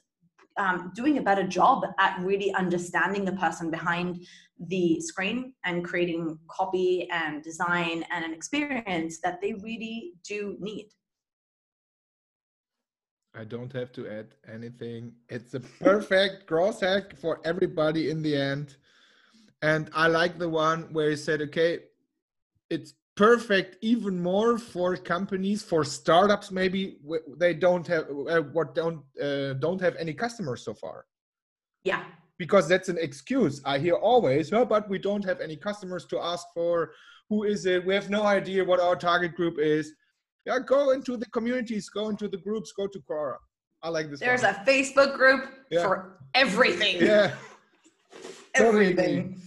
um, 0.57 0.91
doing 0.95 1.17
a 1.17 1.21
better 1.21 1.47
job 1.47 1.83
at 1.99 2.19
really 2.19 2.53
understanding 2.53 3.25
the 3.25 3.33
person 3.33 3.71
behind 3.71 4.25
the 4.67 4.99
screen 5.01 5.53
and 5.65 5.83
creating 5.83 6.37
copy 6.49 7.09
and 7.11 7.43
design 7.43 8.03
and 8.11 8.25
an 8.25 8.33
experience 8.33 9.19
that 9.23 9.41
they 9.41 9.53
really 9.53 10.13
do 10.27 10.57
need. 10.59 10.89
I 13.33 13.45
don't 13.45 13.71
have 13.73 13.91
to 13.93 14.09
add 14.09 14.35
anything. 14.53 15.13
It's 15.29 15.53
a 15.53 15.61
perfect 15.61 16.47
growth 16.47 16.81
hack 16.81 17.15
for 17.15 17.39
everybody 17.45 18.09
in 18.09 18.21
the 18.21 18.35
end. 18.35 18.75
And 19.61 19.89
I 19.93 20.07
like 20.07 20.37
the 20.37 20.49
one 20.49 20.89
where 20.91 21.11
he 21.11 21.15
said, 21.15 21.41
okay, 21.43 21.79
it's 22.71 22.93
perfect 23.15 23.75
even 23.81 24.19
more 24.23 24.57
for 24.57 24.95
companies 24.95 25.61
for 25.61 25.83
startups 25.83 26.49
maybe 26.49 26.97
they 27.37 27.53
don't 27.53 27.85
have 27.85 28.05
uh, 28.29 28.39
what 28.53 28.73
don't 28.73 29.01
uh, 29.21 29.53
don't 29.65 29.81
have 29.81 29.95
any 29.97 30.13
customers 30.13 30.63
so 30.63 30.73
far. 30.73 31.05
Yeah. 31.83 32.03
Because 32.37 32.67
that's 32.67 32.89
an 32.89 32.97
excuse. 32.99 33.61
I 33.65 33.77
hear 33.77 33.95
always 33.95 34.51
oh, 34.53 34.65
but 34.65 34.89
we 34.89 34.97
don't 34.97 35.25
have 35.25 35.41
any 35.41 35.57
customers 35.57 36.05
to 36.05 36.19
ask 36.19 36.47
for. 36.53 36.93
Who 37.29 37.43
is 37.43 37.65
it? 37.65 37.85
We 37.85 37.93
have 37.93 38.09
no 38.09 38.23
idea 38.23 38.63
what 38.63 38.79
our 38.79 38.95
target 38.95 39.35
group 39.35 39.59
is. 39.59 39.93
Yeah 40.45 40.59
go 40.59 40.91
into 40.91 41.17
the 41.17 41.27
communities 41.37 41.89
go 41.89 42.09
into 42.09 42.27
the 42.27 42.37
groups 42.37 42.71
go 42.71 42.87
to 42.87 42.99
quora. 43.07 43.37
I 43.83 43.89
like 43.89 44.09
this 44.09 44.19
there's 44.19 44.43
one. 44.43 44.55
a 44.55 44.63
facebook 44.69 45.17
group 45.17 45.41
yeah. 45.69 45.83
for 45.83 46.17
everything. 46.33 46.95
Yeah. 46.99 47.35
Everything 48.55 49.41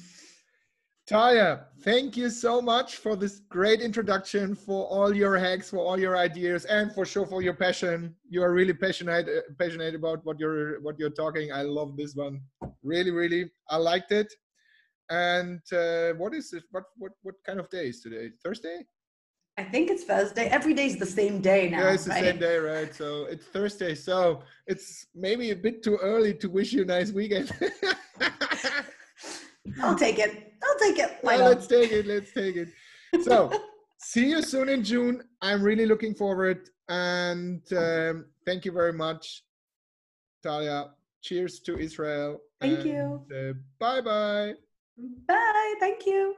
Talia, 1.07 1.66
thank 1.82 2.16
you 2.16 2.30
so 2.30 2.62
much 2.62 2.96
for 2.96 3.14
this 3.14 3.40
great 3.50 3.82
introduction, 3.82 4.55
for 4.55 4.86
all 4.86 5.14
your 5.14 5.36
hacks, 5.36 5.68
for 5.68 5.80
all 5.80 5.98
your 6.00 6.16
ideas, 6.16 6.64
and 6.64 6.90
for 6.94 7.05
sure 7.05 7.26
for 7.26 7.42
your 7.42 7.52
passion. 7.52 8.14
You 8.30 8.42
are 8.42 8.55
really 8.55 8.72
passionate 8.72 9.28
passionate 9.59 9.94
about 9.94 10.24
what 10.24 10.40
you're 10.40 10.80
what 10.80 10.98
you're 10.98 11.11
talking. 11.11 11.52
I 11.52 11.61
love 11.61 11.98
this 11.98 12.14
one. 12.14 12.40
Really, 12.82 13.11
really, 13.11 13.50
I 13.68 13.76
liked 13.76 14.12
it. 14.12 14.32
And 15.11 15.61
uh, 15.72 16.14
what 16.14 16.32
is 16.32 16.55
it? 16.55 16.64
What 16.70 16.84
what 16.96 17.12
what 17.22 17.34
kind 17.44 17.61
of 17.61 17.68
day 17.68 17.88
is 17.88 18.00
today? 18.00 18.30
Thursday? 18.42 18.86
I 19.59 19.64
think 19.64 19.90
it's 19.90 20.05
Thursday. 20.05 20.46
Every 20.46 20.72
day 20.72 20.86
is 20.86 20.96
the 20.96 21.07
same 21.07 21.42
day 21.42 21.68
now. 21.68 21.80
Yeah, 21.80 21.92
it's 21.92 22.05
the 22.05 22.11
right? 22.12 22.24
same 22.24 22.38
day, 22.38 22.57
right? 22.57 22.94
So 22.94 23.26
it's 23.26 23.44
Thursday. 23.44 23.94
So 23.94 24.42
it's 24.66 25.07
maybe 25.14 25.50
a 25.50 25.57
bit 25.57 25.82
too 25.82 25.98
early 26.00 26.32
to 26.34 26.48
wish 26.48 26.72
you 26.72 26.82
a 26.82 26.86
nice 26.86 27.12
weekend. 27.12 27.52
I'll 29.82 29.96
take 29.96 30.18
it. 30.18 30.54
I'll 30.62 30.78
take 30.78 30.98
it. 30.98 31.18
Why 31.22 31.36
well, 31.36 31.50
let's 31.50 31.66
take 31.66 31.92
it. 31.92 32.06
Let's 32.06 32.32
take 32.32 32.56
it. 32.56 32.68
So 33.22 33.50
see 33.98 34.30
you 34.30 34.42
soon 34.42 34.68
in 34.68 34.84
June. 34.84 35.22
I'm 35.40 35.62
really 35.62 35.86
looking 35.86 36.14
forward. 36.14 36.68
And 36.88 37.62
um, 37.72 38.26
thank 38.44 38.64
you 38.64 38.72
very 38.72 38.92
much, 38.92 39.44
Talia. 40.42 40.90
Cheers 41.22 41.60
to 41.60 41.78
Israel. 41.78 42.40
Thank 42.60 42.84
you. 42.84 43.24
Uh, 43.34 43.54
bye 43.78 44.00
bye. 44.00 44.52
Bye. 45.26 45.74
Thank 45.80 46.06
you. 46.06 46.36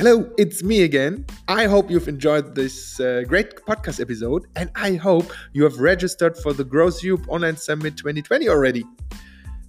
Hello, 0.00 0.32
it's 0.38 0.62
me 0.62 0.84
again. 0.84 1.26
I 1.46 1.66
hope 1.66 1.90
you've 1.90 2.08
enjoyed 2.08 2.54
this 2.54 2.98
uh, 3.00 3.20
great 3.28 3.54
podcast 3.66 4.00
episode, 4.00 4.46
and 4.56 4.70
I 4.74 4.94
hope 4.94 5.30
you 5.52 5.62
have 5.64 5.78
registered 5.78 6.38
for 6.38 6.54
the 6.54 6.64
Growth 6.64 7.04
Europe 7.04 7.28
Online 7.28 7.54
Summit 7.54 7.98
2020 7.98 8.48
already. 8.48 8.82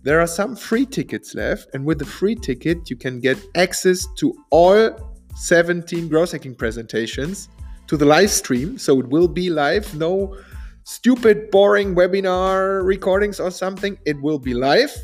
There 0.03 0.21
are 0.21 0.27
some 0.27 0.55
free 0.55 0.85
tickets 0.85 1.35
left, 1.35 1.75
and 1.75 1.83
with 1.83 1.99
the 1.99 2.05
free 2.05 2.35
ticket, 2.35 2.89
you 2.89 2.95
can 2.95 3.19
get 3.19 3.45
access 3.55 4.07
to 4.19 4.33
all 4.51 5.17
17 5.35 6.07
growth 6.07 6.31
hacking 6.31 6.55
presentations 6.55 7.49
to 7.87 7.97
the 7.97 8.05
live 8.05 8.31
stream. 8.31 8.77
So 8.77 9.01
it 9.01 9.09
will 9.09 9.27
be 9.27 9.49
live, 9.49 9.93
no 9.95 10.37
stupid, 10.85 11.51
boring 11.51 11.93
webinar 11.93 12.85
recordings 12.85 13.41
or 13.41 13.51
something. 13.51 13.97
It 14.05 14.21
will 14.21 14.39
be 14.39 14.53
live. 14.53 14.95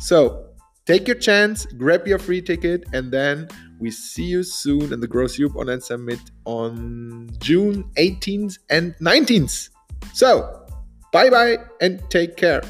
So 0.00 0.48
take 0.86 1.06
your 1.06 1.18
chance, 1.18 1.66
grab 1.66 2.08
your 2.08 2.18
free 2.18 2.42
ticket, 2.42 2.82
and 2.92 3.12
then 3.12 3.46
we 3.82 3.90
see 3.90 4.24
you 4.24 4.44
soon 4.44 4.92
in 4.92 5.00
the 5.00 5.08
Growth 5.08 5.38
Europe 5.38 5.56
Online 5.56 5.80
Summit 5.80 6.20
on 6.44 7.28
June 7.40 7.84
18th 7.98 8.58
and 8.70 8.94
19th. 9.00 9.70
So, 10.14 10.64
bye 11.12 11.28
bye 11.28 11.58
and 11.80 12.00
take 12.08 12.36
care. 12.36 12.62